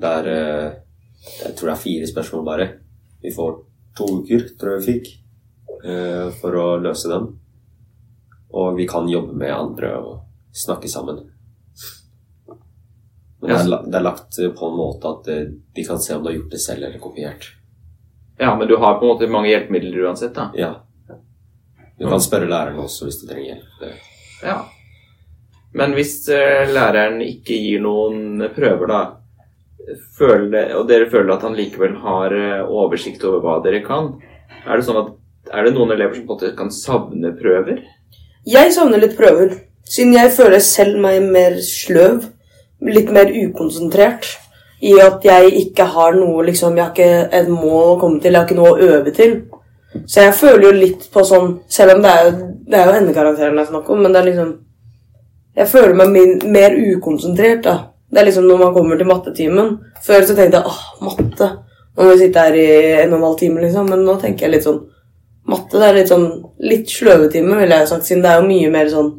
der 0.01 0.27
eh, 0.31 0.71
Jeg 1.43 1.55
tror 1.55 1.69
det 1.71 1.75
er 1.75 1.83
fire 1.83 2.07
spørsmål 2.09 2.45
bare. 2.45 2.67
Vi 3.23 3.31
får 3.33 3.55
to 3.97 4.05
uker, 4.21 4.43
tror 4.59 4.75
jeg 4.75 4.81
vi 4.83 4.91
fikk, 4.93 5.07
eh, 5.85 6.29
for 6.41 6.57
å 6.61 6.65
løse 6.83 7.09
dem. 7.09 7.29
Og 8.55 8.75
vi 8.77 8.85
kan 8.87 9.07
jobbe 9.09 9.33
med 9.35 9.51
andre 9.55 9.93
og 9.97 10.21
snakke 10.55 10.87
sammen. 10.91 11.23
Men 13.41 13.49
det 13.51 13.57
er, 13.59 13.67
la- 13.67 13.81
det 13.85 13.95
er 13.99 14.05
lagt 14.05 14.37
på 14.57 14.69
en 14.69 14.77
måte 14.77 15.09
at 15.11 15.27
eh, 15.33 15.45
de 15.75 15.83
kan 15.85 15.99
se 16.01 16.15
om 16.15 16.23
du 16.23 16.29
har 16.29 16.37
gjort 16.37 16.51
det 16.55 16.61
selv 16.63 16.83
eller 16.87 16.99
kopiert. 17.03 17.49
Ja, 18.39 18.55
men 18.59 18.67
du 18.67 18.77
har 18.77 18.97
på 18.99 19.05
en 19.05 19.13
måte 19.13 19.29
mange 19.31 19.49
hjelpemidler 19.51 20.07
uansett, 20.09 20.33
da. 20.35 20.49
Ja. 20.59 20.71
Du 21.97 22.07
kan 22.09 22.19
spørre 22.19 22.49
læreren 22.51 22.79
også 22.83 23.05
hvis 23.07 23.21
du 23.21 23.27
trenger 23.29 23.53
hjelp. 23.55 23.99
Ja. 24.43 24.57
Men 25.75 25.93
hvis 25.95 26.17
eh, 26.31 26.65
læreren 26.71 27.21
ikke 27.23 27.55
gir 27.59 27.83
noen 27.83 28.43
prøver, 28.55 28.87
da, 28.91 28.99
føler 30.17 30.73
og 30.77 30.87
dere 30.89 31.09
føler 31.11 31.35
at 31.35 31.43
han 31.45 31.57
likevel 31.57 31.97
har 32.03 32.33
eh, 32.35 32.63
oversikt 32.65 33.23
over 33.27 33.43
hva 33.43 33.59
dere 33.65 33.83
kan, 33.85 34.13
er 34.65 34.77
det 34.77 34.87
sånn 34.87 35.01
at 35.03 35.13
er 35.53 35.67
det 35.67 35.75
noen 35.75 35.93
elever 35.93 36.17
som 36.17 36.25
på 36.25 36.33
en 36.33 36.39
måte 36.39 36.55
kan 36.57 36.71
savne 36.73 37.31
prøver? 37.37 37.83
Jeg 38.49 38.73
savner 38.73 39.01
litt 39.01 39.17
prøver. 39.17 39.53
Siden 39.85 40.15
jeg 40.15 40.33
føler 40.33 40.61
selv 40.63 40.97
meg 41.01 41.21
mer 41.29 41.59
sløv. 41.61 42.25
Litt 42.85 43.11
mer 43.13 43.29
ukonsentrert. 43.29 44.25
I 44.81 44.95
at 45.01 45.23
jeg 45.25 45.53
ikke 45.61 45.85
har 45.93 46.17
noe 46.17 46.43
liksom, 46.45 46.75
Jeg 46.77 46.83
har 46.83 46.91
ikke 46.91 47.37
et 47.37 47.49
mål 47.49 47.93
å 47.93 47.99
komme 48.01 48.19
til. 48.21 48.33
Jeg 48.33 48.41
har 48.41 48.49
ikke 48.49 48.57
noe 48.57 48.73
å 48.73 48.89
øve 48.89 49.13
til. 49.15 49.37
Så 50.05 50.25
jeg 50.25 50.35
føler 50.35 50.67
jo 50.67 50.71
litt 50.75 51.05
på 51.13 51.23
sånn 51.23 51.53
Selv 51.71 51.95
om 51.95 52.01
det 52.03 52.11
er, 52.11 52.31
det 52.67 52.79
er 52.79 52.89
jo 52.89 52.97
endekarakteren 52.97 53.61
jeg 53.61 53.69
snakker 53.69 53.93
om, 53.95 54.01
men 54.03 54.11
det 54.11 54.19
er 54.19 54.27
liksom 54.27 54.49
Jeg 55.55 55.71
føler 55.71 55.95
meg 55.95 56.11
min, 56.11 56.33
mer 56.51 56.75
ukonsentrert, 56.75 57.61
da. 57.63 57.75
Det 58.15 58.21
er 58.21 58.29
liksom 58.29 58.45
når 58.47 58.59
man 58.61 58.69
kommer 58.71 58.95
til 58.95 59.07
mattetimen. 59.09 59.73
Før 60.05 60.21
så 60.23 60.35
tenkte 60.37 60.61
jeg 60.61 60.69
åh, 60.71 60.83
matte. 61.03 61.49
Nå 61.95 62.05
må 62.05 62.13
vi 62.13 62.21
sitte 62.21 62.45
her 62.45 62.55
i 62.55 62.67
en 63.01 63.11
og 63.11 63.17
en 63.17 63.25
halv 63.27 63.35
time, 63.41 63.59
liksom. 63.59 63.89
Men 63.91 64.05
nå 64.07 64.15
tenker 64.21 64.47
jeg 64.47 64.53
litt 64.53 64.67
sånn 64.67 64.85
Matte 65.45 65.77
det 65.77 65.85
er 65.85 65.97
litt 65.99 66.09
sånn 66.09 66.23
litt 66.65 66.89
sløve 66.89 67.27
time, 67.29 67.59
ville 67.59 67.77
jeg 67.77 67.89
sagt, 67.91 68.07
siden 68.07 68.23
det 68.23 68.31
er 68.31 68.39
jo 68.39 68.47
mye 68.47 68.69
mer 68.73 68.87
sånn 68.89 69.11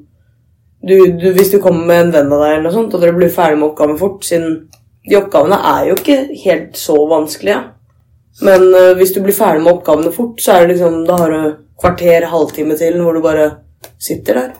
du, 0.82 0.96
du, 1.20 1.28
Hvis 1.36 1.52
du 1.52 1.60
kommer 1.62 1.86
med 1.86 2.00
en 2.00 2.10
venn 2.16 2.32
av 2.34 2.42
deg, 2.42 2.54
eller 2.54 2.64
noe 2.64 2.74
sånt, 2.74 2.96
og 2.96 3.04
dere 3.04 3.14
blir 3.14 3.30
ferdig 3.30 3.60
med 3.60 3.68
oppgaven 3.68 4.00
fort 4.00 4.26
Siden 4.26 4.56
de 5.06 5.20
oppgavene 5.20 5.60
er 5.70 5.84
jo 5.86 5.94
ikke 6.00 6.16
helt 6.42 6.80
så 6.80 6.96
vanskelige. 7.06 7.60
Men 8.42 8.64
uh, 8.74 8.96
hvis 8.98 9.14
du 9.14 9.20
blir 9.22 9.36
ferdig 9.36 9.62
med 9.62 9.76
oppgavene 9.76 10.10
fort, 10.10 10.40
så 10.42 10.56
er 10.56 10.64
det 10.64 10.74
liksom 10.74 11.04
Da 11.06 11.20
har 11.20 11.30
du 11.30 11.60
kvarter, 11.78 12.26
halvtime 12.32 12.74
til 12.80 12.98
hvor 12.98 13.14
du 13.14 13.22
bare 13.22 13.44
sitter 14.02 14.40
der. 14.40 14.50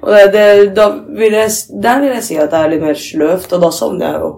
Og 0.00 0.08
det, 0.14 0.20
det, 0.32 0.44
da 0.76 0.86
vil 1.12 1.34
jeg, 1.36 1.50
der 1.82 2.00
vil 2.00 2.14
jeg 2.14 2.24
si 2.24 2.36
at 2.40 2.52
det 2.52 2.60
er 2.60 2.70
litt 2.72 2.84
mer 2.84 2.96
sløvt, 2.96 3.52
og 3.52 3.64
da 3.64 3.70
savner 3.74 4.06
jeg 4.06 4.22
å 4.24 4.30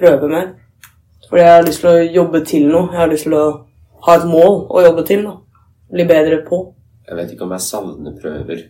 prøve 0.00 0.28
mer. 0.28 0.50
Fordi 1.28 1.44
jeg 1.44 1.54
har 1.54 1.66
lyst 1.66 1.84
til 1.84 1.90
å 1.90 2.10
jobbe 2.18 2.42
til 2.44 2.66
noe. 2.68 2.90
Jeg 2.92 3.00
har 3.00 3.10
lyst 3.12 3.26
til 3.28 3.36
å 3.38 3.46
ha 4.06 4.16
et 4.18 4.26
mål 4.28 4.60
å 4.68 4.84
jobbe 4.84 5.04
til. 5.08 5.24
da. 5.28 5.36
Bli 5.90 6.06
bedre 6.10 6.42
på. 6.46 6.60
Jeg 7.08 7.16
vet 7.18 7.32
ikke 7.32 7.46
om 7.46 7.54
jeg 7.56 7.64
savner 7.66 8.16
prøver, 8.20 8.60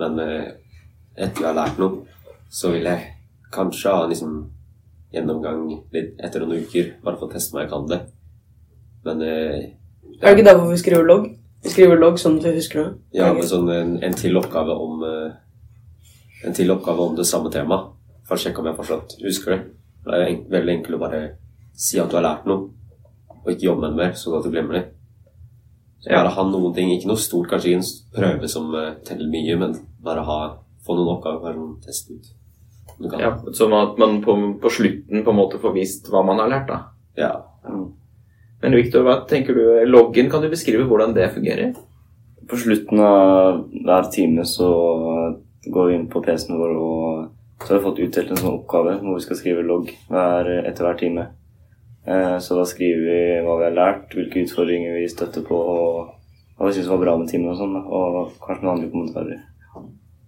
men 0.00 0.18
eh, 0.24 0.48
etter 1.14 1.44
jeg 1.44 1.50
har 1.50 1.58
lært 1.58 1.78
noe, 1.78 2.00
så 2.50 2.72
vil 2.72 2.88
jeg 2.88 3.04
kanskje 3.54 3.92
ha 3.92 4.02
en 4.02 4.10
liksom, 4.10 4.32
gjennomgang 5.14 5.60
litt 5.94 6.18
etter 6.18 6.42
noen 6.42 6.64
uker, 6.64 6.88
bare 7.04 7.20
for 7.20 7.28
å 7.28 7.34
teste 7.34 7.54
om 7.54 7.60
jeg 7.62 7.70
kan 7.70 7.86
det. 7.92 8.00
Men 9.06 9.22
eh, 9.22 9.60
Er 10.18 10.26
det 10.26 10.34
ikke 10.38 10.48
derfor 10.48 10.72
vi 10.72 10.80
skriver 10.80 11.06
logg? 11.06 11.28
Vi 11.64 11.72
skriver 11.72 12.00
logg 12.02 12.18
sånn 12.20 12.40
at 12.40 12.48
vi 12.48 12.56
husker 12.58 12.82
det. 12.82 12.90
ja, 13.20 13.30
med 13.36 13.46
sånn 13.48 13.70
en, 13.72 13.94
en 14.04 14.18
til 14.18 14.36
oppgave 14.40 14.74
om 14.74 15.04
eh, 15.06 15.36
En 16.44 16.52
til 16.56 16.70
oppgave 16.74 17.00
om 17.08 17.14
det 17.16 17.26
samme 17.28 17.50
temaet, 17.52 17.92
for 18.28 18.36
å 18.36 18.40
sjekke 18.40 18.60
om 18.60 18.68
jeg 18.68 18.76
fortsatt 18.78 19.14
husker 19.24 19.54
det. 19.54 19.60
Det 20.04 20.12
er 20.18 20.26
en, 20.28 20.42
veldig 20.52 20.74
enkelt 20.78 20.96
å 20.98 21.00
bare 21.00 21.22
si 21.72 21.98
at 22.00 22.10
du 22.12 22.16
har 22.18 22.26
lært 22.26 22.44
noe, 22.48 22.68
og 23.44 23.48
ikke 23.52 23.68
jobbe 23.70 23.80
med 23.86 23.94
det 23.94 24.00
mer, 24.02 24.12
sånn 24.20 24.36
at 24.38 24.44
du 24.44 24.50
glemmer 24.52 24.78
det. 24.78 24.84
Så 26.04 26.10
Ja. 26.10 26.18
bare 26.22 26.34
ha 26.36 26.42
noen 26.44 26.74
ting, 26.74 26.90
ikke 26.92 27.08
noe 27.08 27.16
stort, 27.16 27.48
kanskje 27.48 27.72
ikke 27.72 27.80
en 27.80 27.90
prøve 28.14 28.48
som 28.48 28.74
eh, 28.74 28.94
teller 29.04 29.30
mye, 29.32 29.56
men 29.58 29.74
bare 30.04 30.24
ha, 30.24 30.38
få 30.84 30.96
noen 30.98 31.16
oppgaver, 31.16 31.40
bare 31.40 31.56
noen 31.56 31.80
teste 31.80 32.12
ut. 32.12 32.26
Ja, 33.18 33.32
sånn 33.56 33.72
at 33.74 33.96
man 33.98 34.20
på, 34.22 34.34
på 34.60 34.70
slutten 34.70 35.24
på 35.24 35.30
en 35.32 35.36
måte 35.36 35.58
får 35.58 35.72
vist 35.74 36.06
hva 36.12 36.22
man 36.24 36.38
har 36.38 36.48
lært, 36.52 36.68
da. 36.68 36.82
Ja. 37.16 37.32
Men 38.62 38.76
Victor, 38.76 39.02
hva 39.02 39.26
tenker 39.26 39.56
du? 39.56 39.64
Loggen, 39.90 40.30
kan 40.30 40.42
du 40.44 40.48
beskrive 40.52 40.86
hvordan 40.86 41.14
det 41.16 41.32
fungerer? 41.34 41.74
På 42.48 42.56
slutten 42.60 43.00
av 43.00 43.64
hver 43.84 44.10
time 44.12 44.44
så 44.44 44.68
går 45.72 45.88
vi 45.88 45.94
inn 45.94 46.08
på 46.12 46.22
PC-en 46.24 46.58
vår 46.60 46.76
og 46.76 47.30
så 47.64 47.74
har 47.74 47.78
vi 47.78 47.84
fått 47.86 48.00
utdelt 48.04 48.30
en 48.30 48.40
sånn 48.40 48.58
oppgave 48.58 48.98
hvor 49.00 49.16
vi 49.16 49.24
skal 49.24 49.38
skrive 49.38 49.62
logg 49.64 49.90
hver, 50.10 50.50
etter 50.68 50.84
hver 50.84 50.98
time. 51.00 51.26
Eh, 52.06 52.36
Så 52.38 52.58
da 52.58 52.64
skriver 52.68 53.04
vi 53.06 53.20
hva 53.46 53.56
vi 53.60 53.64
har 53.68 53.76
lært, 53.78 54.12
hvilke 54.12 54.42
utfordringer 54.44 54.98
vi 54.98 55.08
støtter 55.08 55.46
på, 55.46 55.56
og 55.56 56.10
hva 56.58 56.68
vi 56.68 56.76
syns 56.76 56.90
var 56.90 57.00
bra 57.00 57.16
med 57.16 57.30
timen 57.30 57.52
og 57.54 57.60
sånn. 57.60 57.76
Og 57.80 58.34
kanskje 58.44 58.66
noen 58.66 58.74
andre 58.74 58.90
kommentarer. 58.92 59.42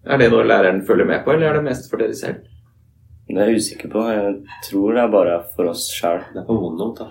Er 0.06 0.18
det 0.22 0.30
noe 0.30 0.46
læreren 0.46 0.84
følger 0.86 1.08
med 1.10 1.24
på, 1.24 1.34
eller 1.34 1.50
er 1.50 1.58
det 1.58 1.66
mest 1.66 1.90
for 1.90 2.00
dere 2.00 2.14
selv? 2.14 2.46
Det 3.26 3.36
er 3.42 3.50
jeg 3.50 3.58
usikker 3.58 3.90
på. 3.90 4.04
Jeg 4.06 4.36
tror 4.68 4.94
det 4.94 5.02
er 5.02 5.08
bare 5.10 5.38
for 5.56 5.72
oss 5.72 5.88
sjæl. 5.90 6.22
Det 6.32 6.44
er 6.44 6.46
på 6.46 6.56
vondt, 6.62 7.00
da. 7.02 7.10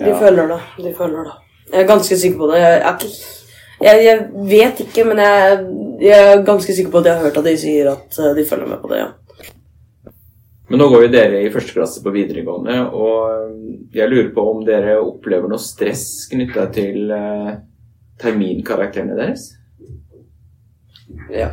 De 0.00 0.14
følger 0.16 0.48
det. 0.48 0.60
De 0.80 0.94
følger 0.96 1.28
det. 1.28 1.34
Jeg 1.70 1.82
er 1.84 1.90
ganske 1.90 2.16
sikker 2.16 2.38
på 2.40 2.48
det. 2.50 2.62
Jeg, 2.62 2.78
er 2.80 2.94
ikke, 2.96 3.10
jeg, 3.80 4.02
jeg 4.04 4.46
vet 4.50 4.82
ikke, 4.84 5.06
men 5.08 5.22
jeg, 5.24 5.60
jeg 6.04 6.28
er 6.34 6.44
ganske 6.46 6.74
sikker 6.76 6.92
på 6.92 7.00
at 7.02 7.10
jeg 7.10 7.18
har 7.18 7.28
hørt 7.28 7.40
at 7.40 7.48
de 7.48 7.56
sier 7.60 7.90
at 7.94 8.20
eh, 8.20 8.34
de 8.36 8.46
følger 8.48 8.70
med 8.70 8.82
på 8.82 8.92
det, 8.92 9.02
ja. 9.02 9.10
Men 10.70 10.78
nå 10.78 10.86
går 10.92 11.06
jo 11.06 11.10
dere 11.10 11.40
i 11.42 11.50
første 11.50 11.74
klasse 11.74 12.02
på 12.04 12.12
videregående, 12.14 12.76
og 12.94 13.94
jeg 13.96 14.10
lurer 14.10 14.28
på 14.34 14.44
om 14.52 14.60
dere 14.66 15.00
opplever 15.02 15.50
noe 15.50 15.58
stress 15.58 16.28
knytta 16.30 16.68
til 16.74 17.10
eh, 17.16 17.56
terminkarakterene 18.22 19.18
deres? 19.18 19.50
ja. 21.34 21.50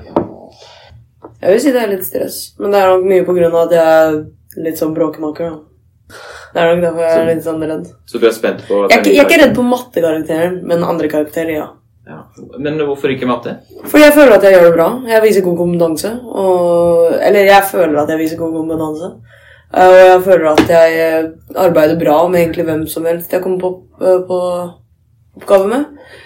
Jeg 1.41 1.53
vil 1.53 1.62
si 1.62 1.72
det 1.74 1.81
er 1.81 1.89
litt 1.91 2.05
stress, 2.05 2.38
men 2.62 2.74
det 2.74 2.79
er 2.81 2.91
nok 2.91 3.07
mye 3.10 3.25
på 3.25 3.34
grunn 3.38 3.53
av 3.53 3.67
at 3.67 3.74
jeg 3.77 3.96
er 3.96 4.62
litt 4.67 4.79
sånn 4.79 4.93
bråkemaker. 4.96 5.51
da. 5.53 6.19
Det 6.53 6.62
er 6.62 6.72
nok 6.72 6.84
derfor 6.86 7.03
jeg 7.03 7.17
er 7.19 7.27
litt 7.29 7.43
sånn 7.46 7.65
redd. 7.69 7.89
Så 8.10 8.22
du 8.22 8.25
er 8.29 8.34
spent 8.34 8.63
på 8.65 8.79
Jeg 8.89 9.03
jeg 9.05 9.17
er 9.17 9.27
ikke 9.27 9.41
redd 9.43 9.53
på 9.57 9.65
mattekarakteren, 9.67 10.62
men 10.65 10.86
andre 10.86 11.10
karakterer, 11.12 11.53
ja. 11.57 11.67
Ja. 12.08 12.22
Men 12.60 12.78
hvorfor 12.88 13.12
ikke 13.12 13.28
matte? 13.28 13.58
Fordi 13.84 14.04
jeg 14.06 14.14
føler 14.16 14.38
at 14.38 14.44
jeg 14.48 14.54
gjør 14.56 14.66
det 14.70 14.76
bra. 14.78 14.88
Jeg 15.12 15.24
viser 15.26 15.44
god 15.44 15.58
kompetanse. 15.60 16.12
Og, 16.24 17.18
eller 17.20 17.50
jeg 17.50 17.64
føler 17.72 18.00
at 18.02 18.14
jeg 18.14 18.22
viser 18.22 18.40
god 18.40 18.54
kompetanse. 18.56 19.10
Eh, 19.74 19.88
Og 19.88 19.96
jeg 20.00 20.22
føler 20.24 20.48
at 20.54 20.70
jeg 20.72 21.00
eh, 21.08 21.30
arbeider 21.56 22.00
bra 22.00 22.28
med 22.28 22.40
egentlig 22.42 22.66
hvem 22.70 22.86
som 22.88 23.06
helst 23.06 23.34
jeg 23.34 23.44
kommer 23.44 23.60
på, 23.60 23.74
eh, 24.00 24.22
på 24.30 24.40
oppgave 25.42 25.68
med. 25.68 25.86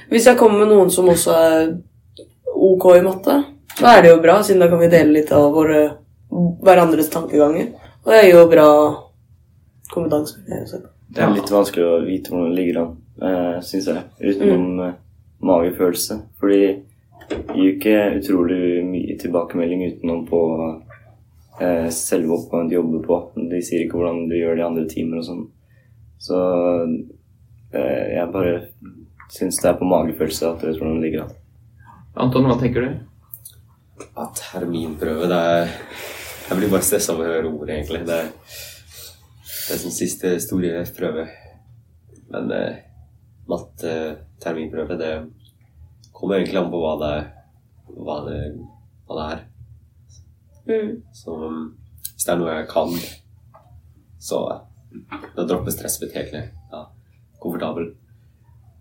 Hvis 0.09 0.27
jeg 0.29 0.37
kommer 0.37 0.61
med 0.61 0.75
noen 0.75 0.93
som 0.93 1.09
også 1.09 1.33
er 1.33 1.73
ok 2.53 2.85
i 2.99 3.01
matte, 3.01 3.39
da 3.81 3.95
er 3.97 4.01
det 4.05 4.11
jo 4.11 4.21
bra, 4.21 4.37
siden 4.43 4.61
da 4.61 4.69
kan 4.69 4.79
vi 4.83 4.91
dele 4.91 5.15
litt 5.17 5.31
av 5.33 5.49
våre, 5.55 5.81
hverandres 6.29 7.09
tankeganger. 7.09 7.71
Og 8.05 8.13
jeg 8.13 8.29
gir 8.29 8.37
jo 8.37 8.47
bra 8.51 8.67
kompetanse. 9.91 10.37
Det 11.11 11.23
er 11.23 11.33
litt 11.33 11.49
vanskelig 11.51 11.87
å 11.87 12.01
vite 12.05 12.31
hvordan 12.31 12.51
det 12.51 12.59
ligger 12.59 12.81
an, 12.83 12.91
syns 13.65 13.89
jeg, 13.89 14.03
utenom 14.21 14.79
eh, 14.85 14.93
magefølelse. 15.45 16.17
Fordi 16.39 16.63
det 17.31 17.55
gir 17.55 17.73
ikke 17.75 17.97
utrolig 18.19 18.83
mye 18.87 19.17
tilbakemelding 19.19 19.83
utenom 19.87 20.23
på 20.27 20.41
eh, 21.61 21.87
selve 21.95 22.35
oppgaven 22.37 22.69
de 22.69 22.77
jobber 22.77 23.05
på. 23.07 23.19
De 23.51 23.61
sier 23.63 23.85
ikke 23.85 23.99
hvordan 23.99 24.25
du 24.31 24.35
gjør 24.37 24.57
det 24.57 24.63
i 24.63 24.67
andre 24.67 24.87
timer 24.91 25.21
og 25.21 25.27
sånn. 25.27 25.45
Så 26.21 26.41
eh, 27.73 28.17
jeg 28.17 28.33
bare 28.33 28.57
syns 29.31 29.61
det 29.63 29.71
er 29.71 29.79
på 29.79 29.87
magefølelse 29.87 30.49
at 30.49 30.65
vet 30.65 30.81
hvordan 30.81 30.99
det 30.99 31.07
ligger 31.07 31.25
an. 31.25 31.37
Anton, 32.25 32.49
hva 32.49 32.59
tenker 32.59 32.83
du? 32.83 32.99
Ja, 34.01 34.25
terminprøve, 34.35 35.29
det 35.31 35.37
er 35.37 35.69
Jeg 36.49 36.57
blir 36.59 36.71
bare 36.73 36.83
stressa 36.83 37.13
av 37.13 37.21
å 37.21 37.27
høre 37.29 37.47
ordet, 37.47 37.77
egentlig. 37.77 38.01
Det 38.09 38.15
er, 38.25 38.31
det 39.47 39.75
er 39.77 39.79
som 39.79 39.93
siste 39.95 40.33
store 40.43 40.81
prøve. 40.97 41.23
Men 42.33 42.51
eh, 42.51 42.81
matte 43.49 43.93
terminprøve, 44.41 44.97
det 44.99 45.13
kommer 46.15 46.39
egentlig 46.39 46.59
an 46.61 46.71
på 46.73 46.81
hva 46.81 46.93
det, 47.01 47.15
hva 47.97 48.17
det, 48.27 48.39
hva 49.07 49.17
det 49.17 49.27
er. 49.35 49.41
Mm. 50.69 50.91
Så 51.17 51.35
um, 51.35 51.63
hvis 52.13 52.27
det 52.27 52.33
er 52.33 52.41
noe 52.41 52.57
jeg 52.59 52.69
kan, 52.69 52.93
så 54.21 54.43
da 55.35 55.47
dropper 55.47 55.73
stresset 55.73 56.05
mitt 56.05 56.17
helt 56.19 56.35
ned. 56.35 56.51
Ja, 56.71 56.85
komfortabel. 57.41 57.93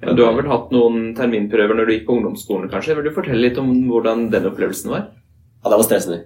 Men, 0.00 0.16
du 0.16 0.24
har 0.24 0.36
vel 0.36 0.48
hatt 0.48 0.70
noen 0.72 1.10
terminprøver 1.16 1.76
når 1.76 1.88
du 1.88 1.94
gikk 1.94 2.06
på 2.08 2.16
ungdomsskolen, 2.16 2.70
kanskje? 2.72 2.96
Vil 2.96 3.10
du 3.10 3.16
fortelle 3.16 3.42
litt 3.42 3.58
om 3.60 3.72
hvordan 3.88 4.28
den 4.32 4.48
opplevelsen 4.48 4.92
var? 4.92 5.10
Ja, 5.60 5.68
det 5.68 5.76
var 5.76 5.86
stressende. 5.88 6.22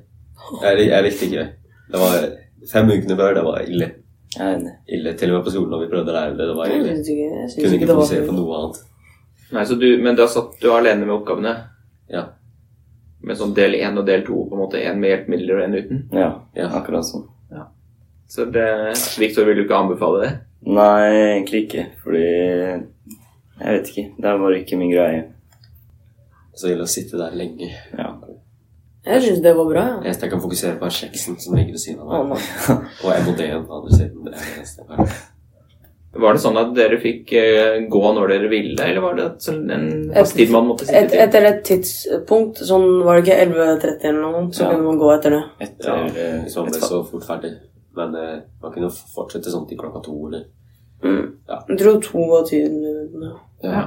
Jeg, 0.62 0.88
jeg 0.90 1.06
likte 1.06 1.26
ikke 1.26 1.42
det. 1.42 1.48
Det 1.90 2.00
var 2.02 2.26
fem 2.70 2.90
ukene 2.90 3.16
før, 3.18 3.34
det 3.38 3.44
var 3.46 3.66
ille. 3.66 3.88
Jeg 4.34 4.44
er 4.46 4.56
enig. 4.58 4.72
Ille 4.96 5.12
til 5.18 5.30
og 5.32 5.38
med 5.38 5.44
på 5.46 5.52
skolen 5.54 5.70
når 5.74 5.82
vi 5.84 5.90
prøvde 5.92 6.10
å 6.12 6.16
lære 6.16 6.36
det. 6.38 6.46
Det 6.50 6.56
var 6.58 6.72
ille. 6.74 6.88
Jeg 6.88 7.04
ikke, 7.04 7.28
jeg 7.34 7.50
Kunne 7.64 7.76
ikke 7.78 7.86
det 7.90 7.98
fokusere 7.98 8.26
på 8.28 8.36
noe 8.38 8.56
annet. 8.60 8.80
Nei, 9.54 9.64
så 9.68 9.76
du, 9.78 9.86
Men 10.02 10.16
da 10.18 10.26
satt 10.30 10.56
du 10.60 10.70
alene 10.72 11.04
med 11.06 11.14
oppgavene? 11.14 11.52
Ja. 12.10 12.24
Med 13.24 13.38
sånn 13.40 13.54
del 13.56 13.76
én 13.78 13.96
og 14.00 14.06
del 14.08 14.24
to, 14.26 14.40
på 14.48 14.56
en 14.56 14.62
måte. 14.64 14.80
Én 14.82 14.98
med 15.00 15.12
hjelpemidler 15.12 15.60
og 15.60 15.68
én 15.68 15.78
uten? 15.78 16.02
Ja, 16.12 16.30
Ja. 16.58 16.68
akkurat 16.80 17.06
sånn. 17.06 17.28
Så 18.34 18.46
det, 18.50 18.64
Victor, 19.20 19.44
vil 19.44 19.56
du 19.56 19.62
ikke 19.66 19.76
anbefale 19.76 20.20
det? 20.24 20.30
Nei, 20.66 21.10
egentlig 21.36 21.58
ikke. 21.66 21.82
Fordi 22.02 22.22
Jeg 22.24 23.68
vet 23.76 23.90
ikke. 23.92 24.04
Det 24.18 24.26
er 24.30 24.38
bare 24.40 24.58
ikke 24.58 24.78
min 24.80 24.90
greie. 24.90 25.20
Så 26.56 26.70
ille 26.72 26.82
å 26.86 26.90
sitte 26.90 27.18
der 27.20 27.36
lenge. 27.36 27.68
Ja. 27.98 28.03
Jeg 29.04 29.22
syns 29.22 29.42
det 29.44 29.52
var 29.56 29.66
bra, 29.68 29.82
ja. 29.84 30.00
Eneste 30.04 30.24
jeg 30.26 30.32
kan 30.32 30.40
fokusere 30.40 30.78
på, 30.80 30.86
er 30.88 30.94
kjeksen 30.96 31.36
som 31.40 31.54
ligger 31.58 31.74
ved 31.76 31.82
siden 31.82 32.00
av 32.00 32.26
meg. 32.30 32.38
Og 33.04 33.10
MOD-en 33.26 33.66
på 33.68 33.78
andre 33.78 33.92
siden. 33.98 34.24
Det 34.24 34.32
er 34.32 34.38
det 34.40 34.64
jeg 34.64 34.86
kan. 34.88 35.14
Var 36.14 36.36
det 36.36 36.40
sånn 36.44 36.56
at 36.60 36.68
dere 36.76 36.96
fikk 37.02 37.32
eh, 37.34 37.80
gå 37.90 38.00
når 38.14 38.28
dere 38.30 38.48
ville, 38.52 38.78
eller 38.86 39.02
var 39.02 39.16
det 39.18 39.24
sånn- 39.42 39.64
en 39.74 39.86
fast 40.14 40.36
tid 40.38 40.52
man 40.54 40.68
måtte 40.68 40.84
Et, 40.86 40.92
sitte 40.92 41.08
til? 41.10 41.22
etter 41.24 41.46
et 41.48 41.62
tidspunkt, 41.66 42.60
sånn 42.68 42.86
var 43.02 43.18
det 43.18 43.24
ikke 43.26 43.38
11.30 43.48 44.04
eller 44.12 44.20
noe, 44.22 44.42
så 44.54 44.62
Ja. 44.62 44.68
kunne 44.70 44.86
man 44.86 45.00
gå 45.02 45.08
etter 45.16 45.30
det. 45.34 45.42
Etter 45.66 45.90
Ja, 45.90 45.96
eh, 46.06 46.36
hvis 46.44 46.56
man 46.56 46.70
ble 46.70 46.80
så 46.86 47.00
fort 47.10 47.26
ferdig. 47.26 47.50
Men 47.98 48.14
eh, 48.14 48.38
man 48.62 48.72
kunne 48.72 48.90
fortsette 48.90 49.50
sånn 49.50 49.66
til 49.68 49.76
klokka 49.78 50.04
to 50.06 50.14
eller 50.28 50.44
Mm. 51.04 51.32
Ja. 51.48 51.58
Jeg 51.68 51.78
tror 51.78 51.98
to 52.00 52.18
var 52.30 52.44
tiden. 52.48 52.80
Ja. 53.20 53.34
Ja. 53.68 53.82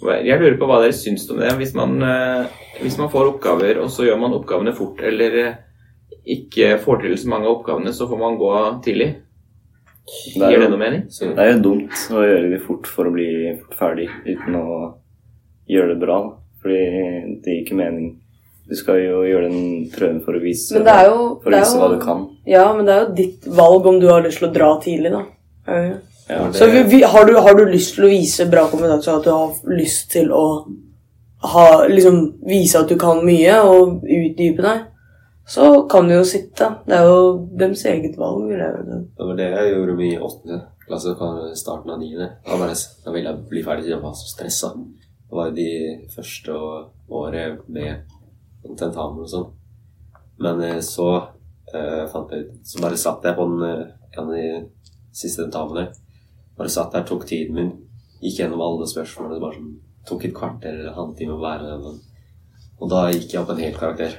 Jeg 0.00 0.40
lurer 0.40 0.56
på 0.58 0.66
hva 0.70 0.80
dere 0.82 0.92
syns 0.96 1.26
om 1.30 1.38
det. 1.40 1.50
Hvis 1.60 1.74
man, 1.74 2.02
eh, 2.02 2.46
hvis 2.80 2.96
man 2.98 3.10
får 3.12 3.34
oppgaver, 3.34 3.80
og 3.82 3.90
så 3.92 4.06
gjør 4.06 4.18
man 4.20 4.32
oppgavene 4.32 4.72
fort, 4.76 5.02
eller 5.04 5.36
eh, 5.46 5.54
ikke 6.26 6.78
får 6.80 7.02
til 7.02 7.16
så 7.18 7.28
mange 7.28 7.46
av 7.48 7.58
oppgavene, 7.58 7.92
så 7.92 8.08
får 8.08 8.18
man 8.18 8.38
gå 8.40 8.52
tidlig. 8.84 9.10
Det 10.34 10.42
er 10.42 10.50
Gir 10.50 10.58
det 10.58 10.64
jo- 10.64 10.70
noe 10.70 10.78
mening? 10.80 11.02
Så 11.10 11.28
Det 11.36 11.38
er 11.38 11.52
jo 11.52 11.62
dumt 11.62 11.92
å 12.10 12.24
gjøre 12.24 12.50
det 12.50 12.62
fort 12.66 12.86
for 12.86 13.04
å 13.04 13.12
bli 13.12 13.28
ferdig 13.78 14.08
uten 14.26 14.56
å 14.56 14.94
gjøre 15.68 15.88
det 15.94 16.00
bra. 16.00 16.36
Fordi 16.62 17.40
det 17.42 17.46
gir 17.52 17.64
ikke 17.64 17.76
mening. 17.76 18.16
Du 18.68 18.74
skal 18.76 18.98
jo 19.02 19.22
gjøre 19.26 19.48
den 19.50 19.90
prøven 19.90 20.20
for 20.24 20.32
å 20.34 20.40
vise, 20.42 20.74
Men 20.74 20.84
det 20.84 20.92
er 20.94 21.06
jo, 21.06 21.40
for 21.42 21.50
det 21.50 21.56
å 21.56 21.60
er 21.60 21.64
vise 21.64 21.76
jo 21.76 21.80
hva 21.80 21.90
du 21.98 22.04
kan. 22.04 22.36
Ja, 22.46 22.72
men 22.76 22.84
det 22.86 22.94
er 22.94 23.06
jo 23.06 23.14
ditt 23.14 23.46
valg 23.46 23.86
om 23.86 24.00
du 24.00 24.06
har 24.08 24.22
lyst 24.22 24.38
til 24.38 24.48
å 24.48 24.52
dra 24.54 24.68
tidlig, 24.80 25.10
da. 25.10 25.24
Ja, 25.66 25.74
det 25.74 25.90
ikke? 25.90 26.02
Ja. 26.30 26.44
det- 26.46 26.58
Så 26.60 26.68
vi, 26.70 26.82
vi, 26.92 27.02
har, 27.02 27.26
du, 27.26 27.34
har 27.42 27.54
du 27.58 27.64
lyst 27.66 27.96
til 27.96 28.06
å 28.06 28.12
vise 28.12 28.46
bra 28.50 28.68
kompetanse, 28.70 29.10
at 29.18 29.26
du 29.26 29.30
har 29.34 29.74
lyst 29.74 30.10
til 30.14 30.30
å 30.30 30.44
ha, 31.50 31.66
liksom, 31.90 32.20
vise 32.46 32.78
at 32.78 32.88
du 32.88 32.96
kan 33.00 33.24
mye 33.26 33.56
og 33.66 34.04
utdype 34.04 34.62
deg, 34.62 34.86
så 35.50 35.70
kan 35.90 36.06
du 36.06 36.14
jo 36.14 36.24
sitte. 36.28 36.68
Det 36.86 36.94
er 36.94 37.08
jo 37.08 37.48
deres 37.58 37.84
eget 37.90 38.18
valg. 38.20 38.44
vil 38.46 38.60
jeg 38.60 38.74
gjøre. 38.76 38.98
Det 39.18 39.26
var 39.26 39.38
det 39.40 39.48
jeg 39.50 39.72
gjorde 39.74 39.96
mye 39.98 40.14
i 40.14 40.20
åttende 40.28 40.60
klasse 40.86 41.14
på 41.18 41.30
starten 41.58 41.90
av 41.90 41.98
niende. 41.98 42.28
Da, 42.46 43.10
ville 43.10 43.30
jeg 43.32 43.48
bli 43.50 43.62
ferdig, 43.66 43.88
jeg 43.90 44.02
var 44.02 44.14
så 44.14 44.28
stressa. 44.30 44.70
Det 44.76 45.38
var 45.38 45.50
jo 45.50 45.54
de 45.54 46.08
første 46.14 46.58
året 47.10 47.58
med 47.68 48.04
tentamen 48.78 49.24
og 49.24 49.30
sånn. 49.30 49.48
Men 50.40 50.62
eh, 50.66 50.78
så 50.84 51.08
uh, 51.74 52.04
fant 52.10 52.30
jeg 52.32 52.46
ut 52.46 52.52
Så 52.64 52.80
bare 52.82 52.96
satt 52.96 53.26
jeg 53.28 53.36
på 53.36 53.44
den, 53.50 53.62
eh, 53.62 53.90
en 54.16 54.24
av 54.24 54.32
de 54.34 54.46
siste 55.12 55.42
tentamene. 55.44 55.88
Bare 56.60 56.68
satt 56.72 56.92
der, 56.92 57.06
tok 57.08 57.24
tiden 57.28 57.56
min, 57.56 57.70
gikk 58.20 58.42
gjennom 58.42 58.60
alle 58.60 58.86
spørsmålene. 58.90 59.38
Det 59.38 59.44
bare 59.46 59.56
sånn, 59.56 59.70
tok 60.10 60.26
et 60.28 60.34
kvarter 60.36 60.74
eller 60.74 60.90
en 60.92 60.98
halvtime 60.98 61.32
å 61.38 61.40
være 61.40 61.78
den. 61.86 62.00
Og 62.80 62.90
da 62.92 63.06
gikk 63.14 63.32
jeg 63.32 63.40
opp 63.42 63.54
en 63.54 63.62
hel 63.64 63.72
karakter. 63.76 64.18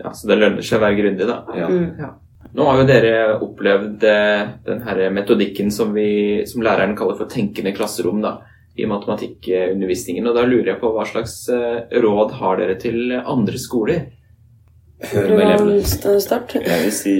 Ja, 0.00 0.10
Så 0.16 0.26
det 0.30 0.40
lønner 0.40 0.64
seg 0.64 0.80
å 0.80 0.84
være 0.88 0.98
grundig, 0.98 1.26
da. 1.28 1.38
Ja. 1.54 1.68
Mm. 1.70 2.18
Nå 2.56 2.64
har 2.66 2.80
jo 2.80 2.86
dere 2.88 3.10
opplevd 3.44 4.04
eh, 4.10 4.48
den 4.66 4.80
her 4.82 5.00
metodikken 5.14 5.68
som, 5.70 5.92
vi, 5.94 6.42
som 6.50 6.64
læreren 6.66 6.96
kaller 6.98 7.18
for 7.18 7.30
tenkende 7.30 7.70
klasserom 7.76 8.22
da, 8.24 8.32
i 8.80 8.88
matematikkundervisningen. 8.90 10.26
Og 10.26 10.34
da 10.34 10.42
lurer 10.48 10.72
jeg 10.72 10.80
på 10.82 10.90
hva 10.96 11.04
slags 11.06 11.36
eh, 11.54 11.84
råd 12.02 12.34
har 12.40 12.58
dere 12.62 12.78
til 12.80 13.12
andre 13.20 13.60
skoler? 13.60 14.06
Hør 15.12 15.30
med 15.30 15.44
elevene. 15.46 15.76
St- 15.86 16.16
Start. 16.26 16.56
Jeg 16.58 16.82
vil 16.88 16.96
si 16.96 17.14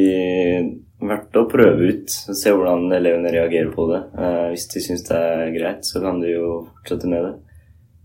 verdt 1.01 1.37
å 1.41 1.47
prøve 1.51 1.89
ut. 1.93 2.11
Se 2.11 2.53
hvordan 2.53 2.91
elevene 2.93 3.33
reagerer 3.33 3.71
på 3.75 3.87
det. 3.93 4.01
Eh, 4.19 4.49
hvis 4.53 4.67
de 4.75 4.83
syns 4.85 5.07
det 5.09 5.17
er 5.17 5.53
greit, 5.55 5.85
så 5.89 6.03
kan 6.05 6.21
de 6.21 6.35
jo 6.35 6.51
fortsette 6.81 7.09
med 7.11 7.25
det. 7.25 7.33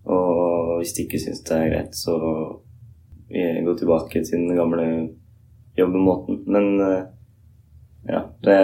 Og 0.06 0.78
hvis 0.80 0.94
de 0.96 1.06
ikke 1.08 1.20
syns 1.24 1.44
det 1.48 1.58
er 1.58 1.72
greit, 1.74 1.96
så 1.98 2.16
gå 3.66 3.74
tilbake 3.80 4.22
til 4.24 4.38
den 4.48 4.56
gamle 4.58 4.86
jobbemåten. 5.78 6.44
Men 6.48 6.68
eh, 6.86 7.04
ja, 8.08 8.22
det 8.46 8.60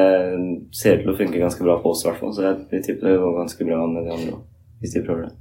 ser 0.78 1.00
ut 1.00 1.06
til 1.08 1.14
å 1.14 1.18
funke 1.18 1.42
ganske 1.42 1.66
bra 1.66 1.80
på 1.82 1.92
oss, 1.92 2.04
i 2.06 2.10
hvert 2.10 2.22
fall. 2.22 2.34
Så 2.38 2.46
jeg, 2.46 2.84
tipper 2.86 3.10
det 3.10 3.20
går 3.24 3.40
ganske 3.42 3.68
bra 3.68 3.80
med 3.90 4.06
de 4.06 4.16
andre 4.16 4.36
òg, 4.38 4.44
hvis 4.84 4.94
de 4.96 5.06
prøver 5.08 5.28
det. 5.28 5.36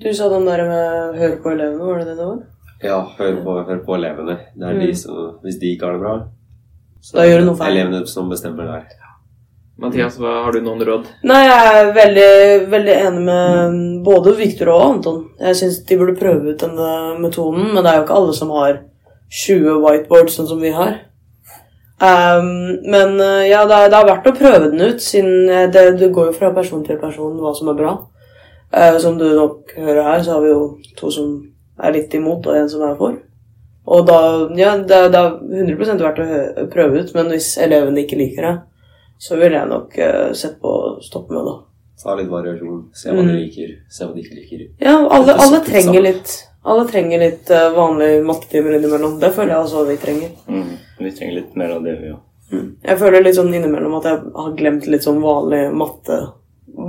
Du 0.00 0.10
sa 0.16 0.28
den 0.32 0.46
der 0.48 0.62
med 0.68 1.18
høre 1.20 1.40
på 1.44 1.50
elevene, 1.52 1.84
var 1.84 1.98
det 2.00 2.06
det 2.12 2.18
det 2.20 2.26
var? 2.28 2.42
Ja, 2.80 2.98
hør 3.18 3.40
på, 3.44 3.54
hør 3.68 3.80
på 3.84 3.96
elevene. 3.98 4.36
Det 4.56 4.64
er 4.68 4.76
Mm. 4.78 4.84
de 4.86 4.94
som, 4.96 5.16
hvis 5.42 5.58
de 5.60 5.74
ikke 5.74 5.84
har 5.88 5.92
det 5.98 6.00
bra, 6.04 6.14
så 7.00 7.20
Da 7.20 7.28
gjør 7.28 7.42
du 7.42 7.50
noe 7.50 7.60
feil. 7.60 7.76
elevene 7.76 8.06
som 8.06 8.28
bestemmer 8.28 8.68
der. 8.68 8.88
Mathias, 9.80 10.18
hva, 10.20 10.42
har 10.44 10.52
du 10.52 10.60
noen 10.60 10.82
råd? 10.84 11.06
Nei, 11.24 11.40
jeg 11.46 11.76
er 11.80 11.92
veldig, 11.96 12.32
veldig 12.68 12.96
enig 13.00 13.20
med 13.24 13.76
både 14.04 14.34
Victor 14.36 14.68
og 14.74 14.82
Anton. 14.84 15.22
Jeg 15.40 15.56
syns 15.56 15.78
de 15.88 15.96
burde 15.96 16.18
prøve 16.20 16.52
ut 16.52 16.60
denne 16.60 16.90
metoden, 17.22 17.70
men 17.72 17.80
det 17.80 17.92
er 17.92 17.96
jo 17.96 18.04
ikke 18.04 18.18
alle 18.18 18.34
som 18.36 18.52
har 18.52 18.82
20 19.30 19.78
whiteboards 19.80 20.36
sånn 20.36 20.50
som 20.50 20.60
vi 20.60 20.74
har. 20.76 20.98
Um, 22.00 22.76
men 22.88 23.16
eh, 23.20 23.48
ja, 23.50 23.64
det 23.68 23.76
er, 23.76 23.90
det 23.92 23.96
er 23.98 24.06
verdt 24.08 24.28
å 24.30 24.36
prøve 24.36 24.68
den 24.70 24.84
ut, 24.84 25.02
siden 25.04 25.48
eh, 25.52 25.66
det, 25.72 25.82
det 26.00 26.12
går 26.16 26.30
jo 26.30 26.36
fra 26.36 26.48
person 26.56 26.84
til 26.84 26.96
person 27.00 27.40
hva 27.40 27.52
som 27.56 27.72
er 27.72 27.80
bra. 27.80 27.96
Uh, 28.72 28.96
som 29.02 29.18
du 29.20 29.26
nok 29.26 29.72
hører 29.76 30.06
her, 30.06 30.22
så 30.24 30.36
har 30.36 30.44
vi 30.44 30.52
jo 30.52 30.62
to 30.96 31.12
som 31.12 31.34
er 31.80 31.96
litt 31.96 32.12
imot, 32.16 32.48
og 32.48 32.56
en 32.56 32.70
som 32.72 32.84
er 32.84 32.96
for. 33.00 33.16
Og 33.90 34.04
da, 34.06 34.18
ja, 34.58 34.76
det, 34.78 34.98
det 35.12 35.18
er 35.20 35.32
100 35.66 36.04
verdt 36.04 36.20
å 36.22 36.66
prøve 36.70 37.00
ut, 37.02 37.14
men 37.16 37.32
hvis 37.34 37.56
elevene 37.58 38.04
ikke 38.04 38.18
liker 38.20 38.46
det, 38.46 38.52
så 39.20 39.36
ville 39.40 39.58
jeg 39.58 39.68
nok 39.68 39.96
uh, 39.98 40.30
sett 40.36 40.60
på 40.62 40.70
å 40.70 40.92
stoppe 41.04 41.34
med 41.34 41.48
det. 41.48 41.56
Ta 42.00 42.14
litt 42.16 42.30
variasjon, 42.32 42.84
se 42.96 43.10
hva 43.10 43.18
de 43.18 43.26
Mm. 43.26 43.34
liker, 43.42 43.72
se 43.92 44.06
hva 44.06 44.14
de 44.14 44.22
ikke 44.22 44.38
liker. 44.38 44.62
Ja, 44.80 44.94
alle, 45.10 45.34
alle 45.34 45.60
trenger 45.66 46.00
litt 46.06 46.38
Alle 46.62 46.84
trenger 46.88 47.20
litt 47.22 47.50
uh, 47.56 47.70
vanlige 47.72 48.22
mattetimer 48.28 48.74
innimellom. 48.76 49.14
Det 49.20 49.30
føler 49.32 49.54
jeg 49.54 49.64
også 49.64 49.84
vi 49.88 49.94
trenger. 50.00 50.32
Mm. 50.46 50.72
Vi 51.00 51.12
trenger 51.16 51.34
litt 51.38 51.54
mer 51.56 51.70
av 51.76 51.84
det, 51.84 51.94
vi 52.00 52.10
òg. 52.12 52.18
Jeg 52.84 52.98
føler 53.00 53.22
litt 53.24 53.36
sånn 53.38 53.52
innimellom 53.54 53.94
at 53.96 54.08
jeg 54.10 54.18
har 54.34 54.50
glemt 54.58 54.86
litt 54.92 55.04
sånn 55.06 55.22
vanlig 55.24 55.62
matte. 55.72 56.18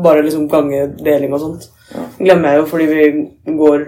Bare 0.03 0.23
liksom 0.25 0.47
gange, 0.51 0.87
deling 0.99 1.33
og 1.37 1.39
sånt. 1.43 1.69
Ja. 1.93 2.03
Glemmer 2.19 2.51
jeg 2.51 2.59
jo 2.61 2.65
fordi 2.71 2.87
vi 2.91 3.55
går 3.61 3.85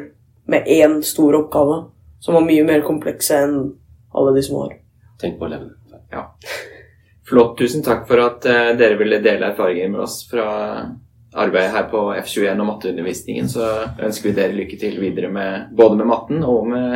med 0.53 0.67
én 0.71 1.01
stor 1.03 1.35
oppgave 1.41 1.81
som 2.23 2.37
var 2.37 2.45
mye 2.47 2.63
mer 2.63 2.81
komplekse 2.87 3.35
enn 3.43 3.57
alle 4.15 4.35
de 4.35 4.43
små. 4.45 4.67
Tenk 5.19 5.39
på 5.39 5.45
elevene. 5.49 5.75
Flott. 7.27 7.57
Tusen 7.59 7.83
takk 7.83 8.07
for 8.07 8.21
at 8.23 8.45
uh, 8.47 8.71
dere 8.79 8.95
ville 8.99 9.19
dele 9.23 9.49
erfaringer 9.51 9.89
med 9.91 9.99
oss 10.05 10.29
fra 10.29 10.47
arbeidet 11.33 11.71
her 11.73 11.83
på 11.91 11.99
F21 12.13 12.59
og 12.61 12.67
matteundervisningen. 12.69 13.49
Så 13.49 13.63
ønsker 13.97 14.29
vi 14.29 14.35
dere 14.37 14.55
lykke 14.55 14.77
til 14.79 14.99
videre 15.01 15.29
med 15.33 15.51
både 15.75 15.95
med 15.99 16.07
matten 16.11 16.43
og 16.47 16.67
med 16.71 16.89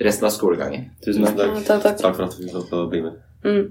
resten 0.00 0.26
av 0.28 0.32
skolegangen. 0.34 0.82
Tusen 1.04 1.24
takk. 1.28 1.38
Ja, 1.40 1.46
takk, 1.60 1.82
takk. 1.86 1.96
Takk 2.04 2.14
for 2.16 2.24
at 2.26 2.32
du 2.36 2.36
fikk 2.44 2.54
lov 2.56 2.64
til 2.68 2.78
å 2.80 2.88
bli 2.90 3.00
med. 3.08 3.14
Mm. 3.44 3.66